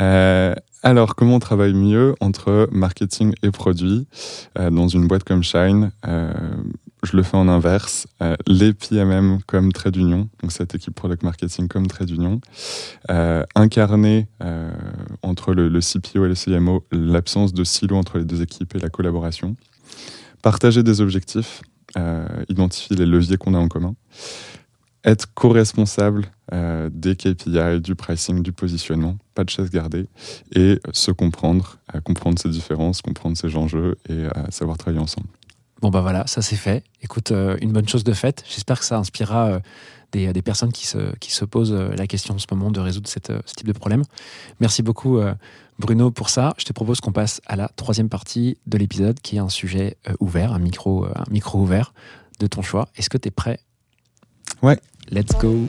[0.00, 4.06] Euh, alors, comment on travaille mieux entre marketing et produit
[4.58, 6.32] euh, dans une boîte comme Shine euh,
[7.04, 8.06] Je le fais en inverse.
[8.22, 12.40] Euh, les PMM comme trait d'union, donc cette équipe product marketing comme trait d'union,
[13.10, 14.72] euh, incarner euh,
[15.22, 18.88] entre le, CPO et le CMO l'absence de silo entre les deux équipes et la
[18.88, 19.54] collaboration,
[20.42, 21.62] partager des objectifs,
[22.48, 23.94] identifier les leviers qu'on a en commun,
[25.04, 26.26] être co-responsable
[26.90, 30.06] des KPI, du pricing, du positionnement, pas de chaise gardée,
[30.56, 35.28] et se comprendre, comprendre ses différences, comprendre ses enjeux et savoir travailler ensemble.
[35.84, 36.82] Bon bah voilà, ça c'est fait.
[37.02, 38.42] Écoute, euh, une bonne chose de faite.
[38.48, 39.60] J'espère que ça inspirera euh,
[40.12, 42.80] des, des personnes qui se, qui se posent euh, la question en ce moment de
[42.80, 44.02] résoudre cette, euh, ce type de problème.
[44.60, 45.34] Merci beaucoup euh,
[45.78, 46.54] Bruno pour ça.
[46.56, 49.98] Je te propose qu'on passe à la troisième partie de l'épisode qui est un sujet
[50.08, 51.92] euh, ouvert, un micro, euh, un micro ouvert
[52.40, 52.88] de ton choix.
[52.96, 53.60] Est-ce que tu es prêt?
[54.62, 54.80] Ouais.
[55.10, 55.68] Let's go.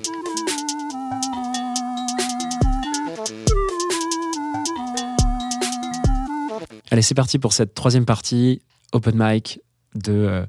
[6.90, 8.62] Allez, c'est parti pour cette troisième partie
[8.94, 9.60] open mic
[9.96, 10.46] de euh,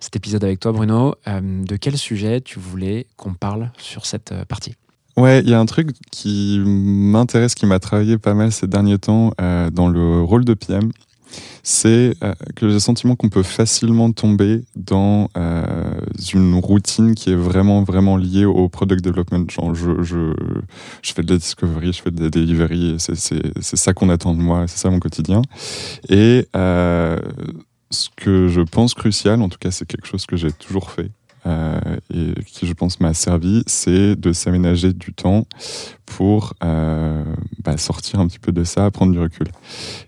[0.00, 1.14] cet épisode avec toi, Bruno.
[1.26, 4.74] Euh, de quel sujet tu voulais qu'on parle sur cette euh, partie?
[5.16, 8.98] Ouais, il y a un truc qui m'intéresse, qui m'a travaillé pas mal ces derniers
[8.98, 9.32] temps
[9.72, 10.92] dans le rôle de PM.
[11.64, 12.14] C'est
[12.54, 15.28] que j'ai le sentiment qu'on peut facilement tomber dans
[16.32, 19.46] une routine qui est vraiment, vraiment liée au product development.
[19.50, 20.34] Je, je,
[21.02, 24.40] je fais de la discovery, je fais de la delivery, c'est, ça qu'on attend de
[24.40, 25.42] moi, c'est ça mon quotidien.
[26.08, 26.46] Et
[27.90, 31.10] ce que je pense crucial, en tout cas, c'est quelque chose que j'ai toujours fait,
[31.46, 31.80] euh,
[32.12, 35.46] et qui je pense m'a servi, c'est de s'aménager du temps
[36.04, 37.24] pour euh,
[37.64, 39.46] bah, sortir un petit peu de ça, prendre du recul.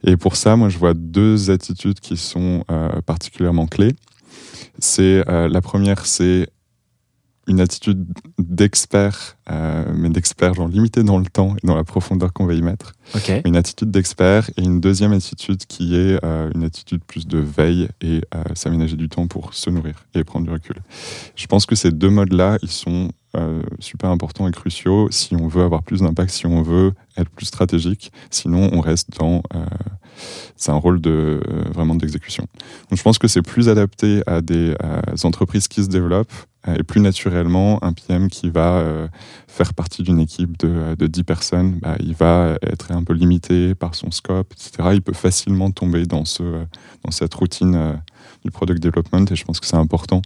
[0.04, 3.94] Et pour ça, moi, je vois deux attitudes qui sont euh, particulièrement clés.
[4.78, 6.48] C'est la première, c'est
[7.50, 8.06] une attitude
[8.38, 12.54] d'expert, euh, mais d'expert genre limité dans le temps et dans la profondeur qu'on va
[12.54, 12.92] y mettre.
[13.44, 17.88] Une attitude d'expert et une deuxième attitude qui est euh, une attitude plus de veille
[18.00, 20.76] et euh, s'aménager du temps pour se nourrir et prendre du recul.
[21.34, 25.48] Je pense que ces deux modes-là, ils sont euh, super importants et cruciaux si on
[25.48, 28.12] veut avoir plus d'impact, si on veut être plus stratégique.
[28.30, 29.42] Sinon, on reste dans...
[30.56, 32.46] c'est un rôle de, euh, vraiment d'exécution.
[32.90, 36.32] Donc, je pense que c'est plus adapté à des euh, entreprises qui se développent
[36.66, 39.08] et plus naturellement, un PM qui va euh,
[39.48, 43.14] faire partie d'une équipe de, euh, de 10 personnes, bah, il va être un peu
[43.14, 44.90] limité par son scope, etc.
[44.92, 46.64] Il peut facilement tomber dans, ce, euh,
[47.04, 47.92] dans cette routine euh,
[48.44, 50.22] du product development et je pense que c'est important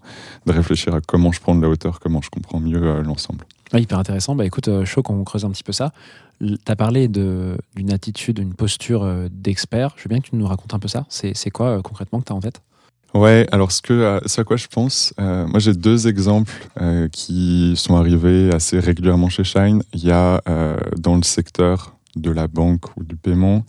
[0.47, 3.45] de réfléchir à comment je prends de la hauteur, comment je comprends mieux euh, l'ensemble.
[3.73, 4.37] Ah, hyper intéressant.
[4.37, 5.93] Bah écoute, euh, chaud qu'on creuse un petit peu ça.
[6.41, 9.95] Tu as parlé d'une attitude, d'une posture euh, d'expert.
[9.97, 11.07] Je veux bien que tu nous racontes un peu ça.
[11.09, 12.61] C'est quoi euh, concrètement que tu as en tête?
[13.15, 16.53] Ouais, alors ce, que, euh, ce à quoi je pense, euh, moi j'ai deux exemples
[16.81, 19.85] euh, qui sont arrivés assez régulièrement chez Shine.
[19.93, 23.65] Il y a euh, dans le secteur de la banque ou du paiement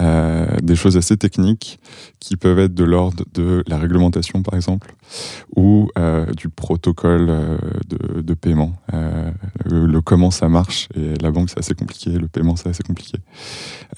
[0.00, 1.80] euh, des choses assez techniques
[2.20, 4.94] qui peuvent être de l'ordre de la réglementation par exemple
[5.56, 8.74] ou euh, du protocole euh, de, de paiement.
[8.92, 9.30] Euh,
[9.64, 12.82] le, le comment ça marche et la banque c'est assez compliqué, le paiement c'est assez
[12.82, 13.18] compliqué.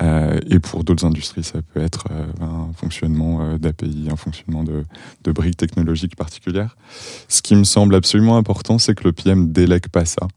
[0.00, 2.06] Euh, et pour d'autres industries ça peut être
[2.40, 4.84] un fonctionnement d'API, un fonctionnement de,
[5.24, 6.76] de briques technologiques particulières.
[7.28, 10.28] Ce qui me semble absolument important, c'est que le PM délègue pas ça.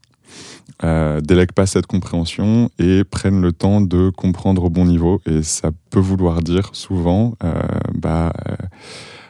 [0.83, 5.21] Euh, délègue pas cette compréhension et prenne le temps de comprendre au bon niveau.
[5.25, 7.53] Et ça peut vouloir dire souvent, euh,
[7.93, 8.55] bah, euh,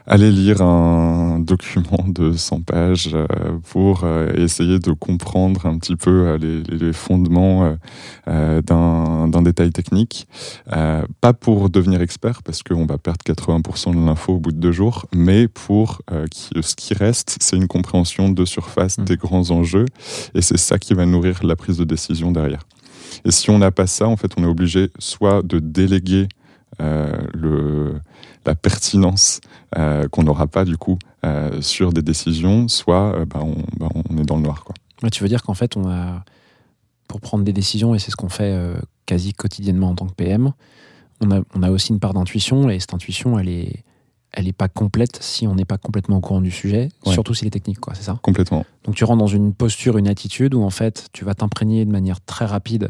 [0.07, 3.25] aller lire un document de 100 pages euh,
[3.71, 7.75] pour euh, essayer de comprendre un petit peu euh, les, les fondements
[8.27, 10.27] d'un détail technique.
[11.21, 14.71] Pas pour devenir expert, parce qu'on va perdre 80% de l'info au bout de deux
[14.71, 19.05] jours, mais pour ce qui reste, c'est une compréhension de surface Mm.
[19.05, 19.85] des grands enjeux,
[20.33, 22.63] et c'est ça qui va nourrir la prise de décision derrière.
[23.23, 26.27] Et si on n'a pas ça, en fait, on est obligé soit de déléguer
[26.81, 27.95] euh, le,
[28.45, 29.41] la pertinence
[29.77, 33.89] euh, qu'on n'aura pas du coup euh, sur des décisions, soit euh, bah, on, bah,
[34.09, 34.63] on est dans le noir.
[34.63, 34.75] Quoi.
[35.03, 36.23] Ouais, Tu veux dire qu'en fait, on a,
[37.07, 38.57] pour prendre des décisions, et c'est ce qu'on fait
[39.05, 40.51] quasi quotidiennement en tant que PM,
[41.21, 43.83] on a, on a aussi une part d'intuition, et cette intuition, elle est,
[44.31, 47.13] elle est pas complète si on n'est pas complètement au courant du sujet, Ouais.
[47.13, 48.19] surtout s'il est technique, quoi, c'est ça?
[48.21, 48.65] Complètement.
[48.83, 51.91] Donc tu rentres dans une posture, une attitude où en fait, tu vas t'imprégner de
[51.91, 52.89] manière très rapide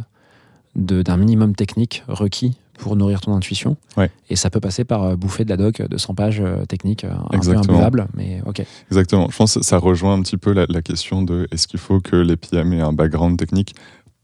[0.75, 3.77] de- d'un minimum technique requis pour nourrir ton intuition.
[3.97, 4.11] Ouais.
[4.29, 7.03] Et ça peut passer par euh, bouffer de la doc de 100 pages euh, techniques,
[7.03, 7.73] euh, un peu Exactement.
[7.73, 8.63] imbuvable, mais ok.
[8.89, 9.27] Exactement.
[9.31, 11.99] Je pense que ça rejoint un petit peu la, la question de est-ce qu'il faut
[11.99, 13.75] que les PM aient un background technique?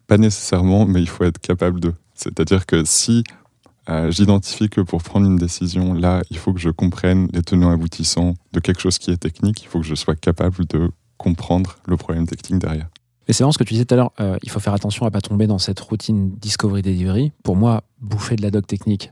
[0.07, 1.93] Pas nécessairement, mais il faut être capable de.
[2.13, 3.23] C'est-à-dire que si
[3.89, 7.71] euh, j'identifie que pour prendre une décision, là, il faut que je comprenne les tenants
[7.71, 11.77] aboutissants de quelque chose qui est technique, il faut que je sois capable de comprendre
[11.87, 12.87] le problème technique derrière.
[13.27, 15.05] Mais c'est vraiment ce que tu disais tout à l'heure, euh, il faut faire attention
[15.05, 17.31] à pas tomber dans cette routine Discovery Delivery.
[17.43, 19.11] Pour moi, bouffer de la doc technique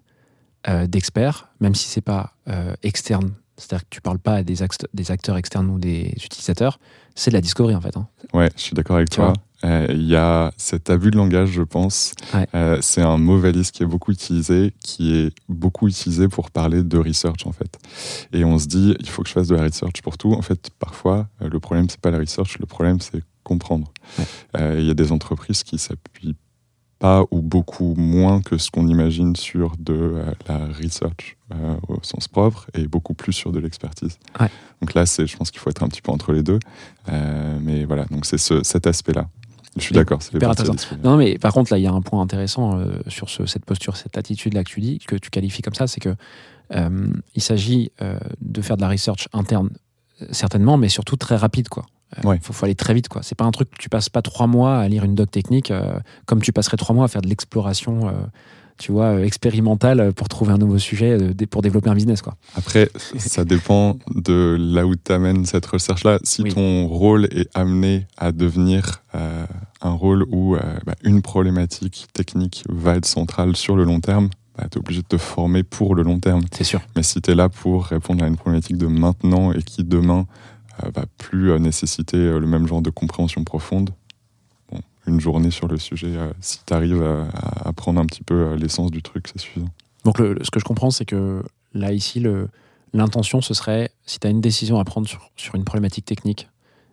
[0.68, 4.62] euh, d'expert, même si c'est pas euh, externe, c'est-à-dire que tu parles pas à des,
[4.64, 6.80] act- des acteurs externes ou des utilisateurs,
[7.16, 7.96] c'est de la Discovery en fait.
[7.98, 8.08] hein.
[8.34, 9.34] Ouais, je suis d'accord avec Tu toi.
[9.66, 12.14] Euh, Il y a cet abus de langage, je pense.
[12.34, 12.48] Ouais.
[12.82, 16.98] C'est un mot valise qui est beaucoup utilisé, qui est beaucoup utilisé pour parler de
[16.98, 17.78] research en fait.
[18.32, 20.32] Et on se dit, il faut que je fasse de la research pour tout.
[20.34, 23.22] En fait, parfois, le problème c'est pas la research, le problème c'est
[23.54, 23.88] comprendre.
[24.18, 24.26] Ouais.
[24.58, 26.36] Euh, Il y a des entreprises qui s'appuient
[27.00, 31.98] pas ou beaucoup moins que ce qu'on imagine sur de euh, la research euh, au
[32.04, 34.16] sens propre et beaucoup plus sur de l'expertise.
[34.40, 34.50] Ouais.
[34.82, 36.60] Donc là, c'est, je pense qu'il faut être un petit peu entre les deux.
[37.62, 39.26] Mais voilà, donc c'est ce, cet aspect-là.
[39.78, 40.76] Je suis d'accord, c'est intéressant.
[41.04, 42.68] Non, mais par contre, là, il y a un point intéressant
[43.08, 46.02] sur ce- cette posture, cette attitude-là que tu dis, que tu qualifies comme ça, c'est
[46.02, 46.14] que
[47.36, 47.92] il s'agit
[48.42, 49.70] de faire de la research interne,
[50.32, 51.86] certainement, mais surtout très rapide, quoi.
[52.24, 52.40] Il Ouais.
[52.42, 53.22] faut, faut aller très vite, quoi.
[53.24, 55.70] C'est pas un truc que tu passes pas trois mois à lire une doc technique,
[55.72, 58.12] euh, comme tu passerais trois mois à faire de l'exploration, euh,
[58.80, 62.36] tu vois, euh, expérimentale pour trouver un nouveau sujet, euh, pour développer un business, quoi.
[62.56, 66.20] Après, ça dépend de là où tu amènes cette recherche-là.
[66.24, 66.54] Si Oui.
[66.54, 69.46] ton rôle est amené à devenir euh,
[69.82, 74.30] un rôle où euh, bah, une problématique technique va être centrale sur le long terme,
[74.58, 76.42] bah, tu es obligé de te former pour le long terme.
[76.52, 76.82] C'est sûr.
[76.96, 80.22] Mais si tu es là pour répondre à une problématique de maintenant et qui demain
[80.22, 80.59] euh,
[80.94, 83.90] va plus euh, nécessiter euh, le même genre de compréhension profonde,
[84.72, 88.24] bon, une journée sur le sujet, euh, si tu arrives à, à apprendre un petit
[88.24, 89.70] peu euh, l'essence du truc, c'est suffisant.
[90.06, 92.24] Donc, le- ce que je comprends, c'est que là, ici,
[92.94, 96.48] l'intention, ce serait, si tu as une décision à prendre sur, sur une problématique technique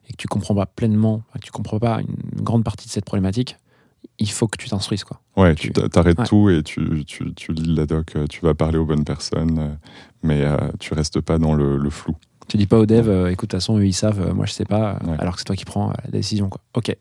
[0.08, 3.04] et que tu comprends pas pleinement, que tu comprends pas une grande partie de cette
[3.04, 3.56] problématique,
[4.18, 5.04] il faut que tu t'instruises.
[5.04, 5.20] quoi.
[5.36, 6.26] Ouais, Tu- tu t'a- t'arrêtes Ouais.
[6.26, 9.58] tout et tu, tu, tu lis la doc, euh, tu vas parler aux bonnes personnes,
[9.58, 9.74] euh,
[10.22, 12.14] mais euh, tu restes pas dans le, le flou.
[12.48, 14.46] Tu dis pas aux devs, euh, écoute, de toute façon, eux, ils savent, euh, moi,
[14.46, 15.16] je sais pas, euh, Ouais.
[15.18, 16.48] alors que c'est toi qui prends euh, la décision.
[16.48, 16.60] Quoi.
[16.74, 16.94] Ok,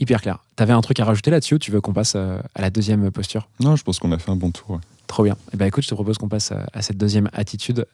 [0.00, 0.38] hyper clair.
[0.56, 3.10] Tu avais un truc à rajouter là-dessus ou tu veux qu'on passe à la deuxième
[3.12, 3.48] posture?
[3.60, 4.70] Non, je pense qu'on a fait un bon tour.
[4.70, 4.80] ouais.
[5.06, 5.36] Trop bien.
[5.54, 7.86] Eh ben, écoute, je te propose qu'on passe à, à cette deuxième attitude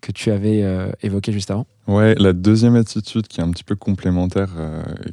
[0.00, 0.64] que tu avais
[1.02, 1.66] évoquée juste avant.
[1.86, 4.48] Ouais, la deuxième attitude qui est un petit peu complémentaire,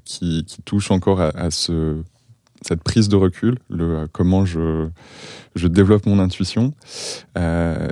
[0.06, 2.02] qui, qui touche encore à, à ce,
[2.62, 4.88] cette prise de recul, le comment je,
[5.56, 6.74] je développe mon intuition,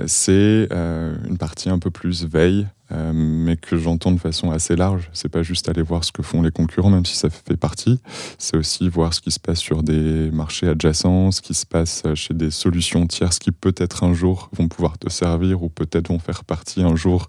[0.06, 5.10] c'est une partie un peu plus veille, euh, mais que j'entends de façon assez large.
[5.12, 8.00] C'est pas juste aller voir ce que font les concurrents, même si ça fait partie.
[8.38, 12.02] C'est aussi voir ce qui se passe sur des marchés adjacents, ce qui se passe
[12.14, 16.18] chez des solutions tierces qui peut-être un jour vont pouvoir te servir ou peut-être vont
[16.18, 17.28] faire partie un jour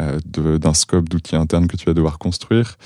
[0.00, 0.18] euh,
[0.58, 2.76] d'un scope d'outils internes que tu vas devoir construire,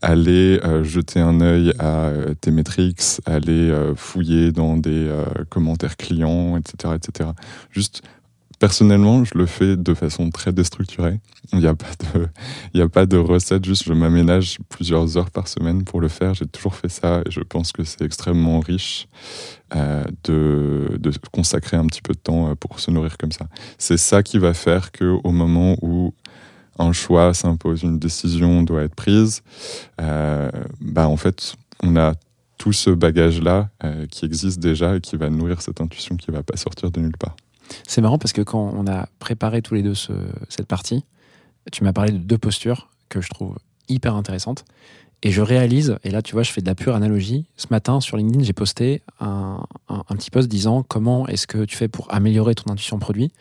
[0.00, 2.10] aller euh, jeter un œil à
[2.40, 5.10] tes métriques, aller fouiller dans des
[5.50, 7.30] commentaires clients, etc., etc.
[7.70, 8.02] Juste
[8.58, 11.20] personnellement, je le fais de façon très déstructurée.
[11.52, 11.66] Il n'y
[12.82, 13.64] a pas de, recette.
[13.64, 16.34] Juste, je m'aménage plusieurs heures par semaine pour le faire.
[16.34, 19.08] J'ai toujours fait ça et je pense que c'est extrêmement riche
[19.74, 20.98] euh, de,
[21.32, 23.46] consacrer un petit peu de temps euh, pour se nourrir comme ça.
[23.78, 26.14] C'est ça qui va faire que au moment où
[26.78, 29.42] un choix s'impose, une décision doit être prise,
[30.00, 30.50] euh,
[30.80, 32.14] bah en fait, on a
[32.58, 33.68] tout ce bagage-là
[34.10, 37.16] qui existe déjà et qui va nourrir cette intuition qui va pas sortir de nulle
[37.18, 37.36] part.
[37.86, 40.12] C'est marrant parce que quand on a préparé tous les deux ce-
[40.48, 41.04] cette partie,
[41.72, 43.56] tu m'as parlé de deux postures que je trouve
[43.88, 44.64] hyper intéressantes.
[45.22, 47.46] Et je réalise, et là tu vois, je fais de la pure analogie.
[47.56, 51.74] Ce matin sur LinkedIn, j'ai posté un, un- petit post disant comment est-ce que tu
[51.74, 53.32] fais pour améliorer ton intuition produit?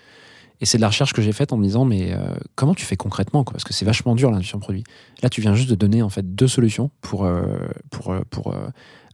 [0.62, 2.86] Et c'est de la recherche que j'ai faite en me disant mais euh, comment tu
[2.86, 4.86] fais concrètement Parce que c'est vachement dur l'intuition produit.
[5.22, 7.44] Là, tu viens juste de donner en fait deux solutions pour, euh,
[7.92, 8.56] pour, euh, pour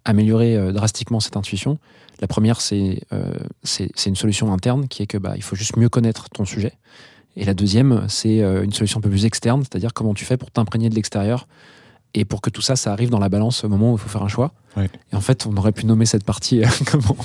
[0.05, 1.77] améliorer euh, drastiquement cette intuition.
[2.19, 3.33] La première, c'est euh,
[3.63, 6.73] c'est une solution interne qui est que bah, il faut juste mieux connaître ton sujet.
[7.35, 10.37] Et la deuxième, c'est euh, une solution un peu plus externe, c'est-à-dire comment tu fais
[10.37, 11.47] pour t'imprégner de l'extérieur
[12.13, 14.09] et pour que tout ça, ça arrive dans la balance au moment où il faut
[14.09, 14.53] faire un choix.
[14.77, 17.15] Et en fait, on aurait pu nommer cette partie euh, comment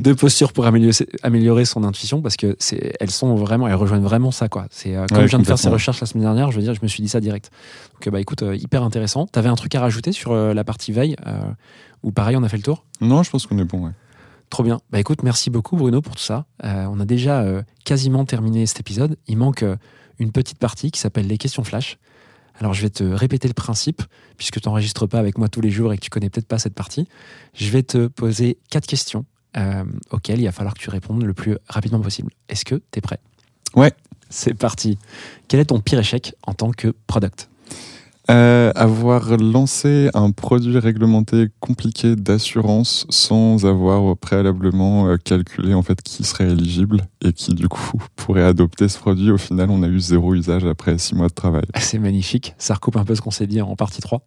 [0.00, 4.02] de posture pour améliorer, améliorer son intuition parce que c'est elles sont vraiment, elles rejoignent
[4.02, 4.66] vraiment ça quoi.
[4.70, 6.62] C'est euh, comme Ouais, je viens de faire ces recherches la semaine dernière, je veux
[6.62, 7.50] dire, je me suis dit ça direct.
[7.94, 9.26] Donc euh, bah écoute, euh, hyper intéressant.
[9.26, 11.16] T'avais un truc à rajouter sur la partie veille
[12.02, 12.84] ou pareil, on a fait le tour?
[13.00, 13.86] Non, je pense qu'on est bon.
[13.86, 13.92] Ouais.
[14.50, 14.80] Trop bien.
[14.90, 16.46] Bah écoute, merci beaucoup Bruno pour tout ça.
[16.62, 17.44] On a déjà
[17.84, 19.16] quasiment terminé cet épisode.
[19.28, 19.64] Il manque
[20.18, 21.98] une petite partie qui s'appelle les questions flash.
[22.62, 24.02] Alors je vais te répéter le principe,
[24.36, 26.60] puisque tu n'enregistres pas avec moi tous les jours et que tu connais peut-être pas
[26.60, 27.08] cette partie.
[27.54, 29.24] Je vais te poser quatre questions
[29.56, 29.82] euh,
[30.12, 32.30] auxquelles il va falloir que tu répondes le plus rapidement possible.
[32.48, 33.18] Est-ce que tu es prêt?
[33.74, 33.92] Ouais.
[34.30, 34.96] C'est parti.
[35.48, 37.50] Quel est ton pire échec en tant que product?
[38.30, 46.00] Euh, avoir lancé un produit réglementé compliqué d'assurance sans avoir préalablement euh, calculé en fait
[46.02, 49.30] qui serait éligible et qui du coup pourrait adopter ce produit.
[49.30, 51.64] Au final, on a eu zéro usage après six mois de travail.
[51.80, 52.54] C'est magnifique.
[52.58, 54.24] Ça recoupe un peu ce qu'on s'est dit en partie 3.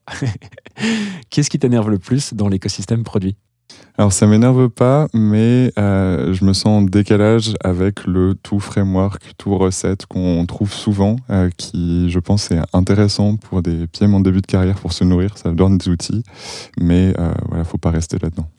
[1.29, 3.37] Qu'est-ce qui t'énerve le plus dans l'écosystème produit?
[3.97, 9.24] Alors ça m'énerve pas, mais euh, je me sens en décalage avec le tout framework,
[9.38, 14.20] tout recette qu'on trouve souvent, euh, qui je pense est intéressant pour des PM en
[14.20, 16.24] début de carrière pour se nourrir, ça donne des outils,
[16.78, 18.49] mais euh, voilà, faut pas rester là-dedans.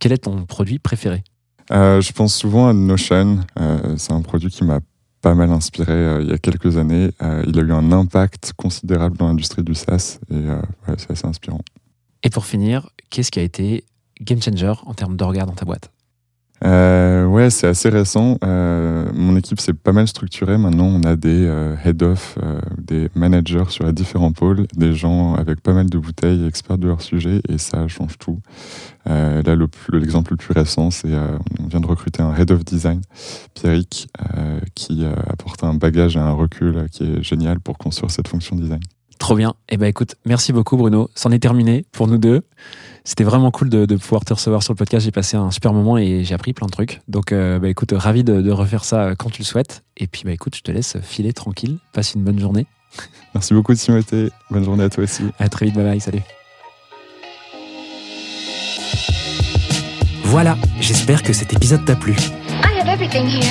[0.00, 1.24] Quel est ton produit préféré?
[1.70, 3.38] Euh, je pense souvent à Notion,
[3.96, 4.80] c'est un produit qui m'a
[5.22, 7.08] pas mal inspiré il y a quelques années.
[7.46, 11.62] Il a eu un impact considérable dans l'industrie du SaaS et ouais, c'est assez inspirant.
[12.22, 13.84] Et pour finir, qu'est-ce qui a été
[14.20, 15.90] game changer en termes d'orgas dans ta boîte
[16.64, 18.38] Euh, ouais, c'est assez récent.
[18.42, 20.56] Euh, mon équipe s'est pas mal structurée.
[20.56, 25.34] Maintenant, on a des euh, head-off, euh, des managers sur les différents pôles, des gens
[25.34, 28.40] avec pas mal de bouteilles, experts de leur sujet, et ça change tout.
[29.08, 29.56] Euh, là,
[29.92, 31.12] l'exemple le, plus récent, c'est
[31.60, 33.02] on vient de recruter un head of design,
[33.54, 34.08] Pierrick,
[34.74, 38.80] qui apporte un bagage et un recul qui est génial pour construire cette fonction design.
[39.18, 39.54] Trop bien.
[39.68, 41.08] Eh ben écoute, merci beaucoup Bruno.
[41.14, 42.42] C'en est terminé pour nous deux.
[43.04, 45.04] C'était vraiment cool de, de pouvoir te recevoir sur le podcast.
[45.04, 47.00] J'ai passé un super moment et j'ai appris plein de trucs.
[47.08, 49.84] Donc euh, bah écoute, ravi de, de refaire ça quand tu le souhaites.
[49.96, 51.78] Et puis bah écoute, je te laisse filer tranquille.
[51.92, 52.66] Passe une bonne journée.
[53.34, 54.30] Merci beaucoup, Timothée.
[54.50, 55.24] Bonne journée à toi aussi.
[55.38, 56.22] À très vite, bye bye, salut.
[60.24, 62.16] Voilà, j'espère que cet épisode t'a plu.
[62.64, 63.44] I have everything here.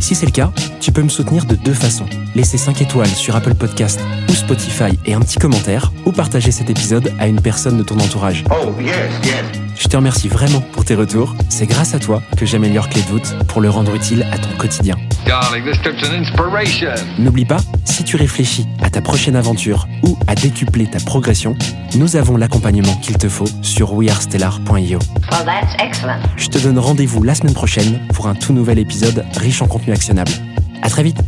[0.00, 2.06] Si c'est le cas, tu peux me soutenir de deux façons.
[2.34, 6.70] Laisser 5 étoiles sur Apple Podcast ou Spotify et un petit commentaire, ou partager cet
[6.70, 8.44] épisode à une personne de ton entourage.
[8.50, 8.94] Oh, yes,
[9.24, 9.44] yes.
[9.78, 11.34] Je te remercie vraiment pour tes retours.
[11.48, 14.48] C'est grâce à toi que j'améliore Clé de voûte pour le rendre utile à ton
[14.58, 14.96] quotidien.
[15.26, 16.94] Darling, this trip's an inspiration.
[17.18, 21.56] N'oublie pas, si tu réfléchis à ta prochaine aventure ou à décupler ta progression,
[21.96, 24.98] nous avons l'accompagnement qu'il te faut sur wearestellar.io.
[25.30, 26.20] Well, that's excellent.
[26.36, 29.92] Je te donne rendez-vous la semaine prochaine pour un tout nouvel épisode riche en contenu
[29.92, 30.30] actionnable.
[30.82, 31.18] À très vite.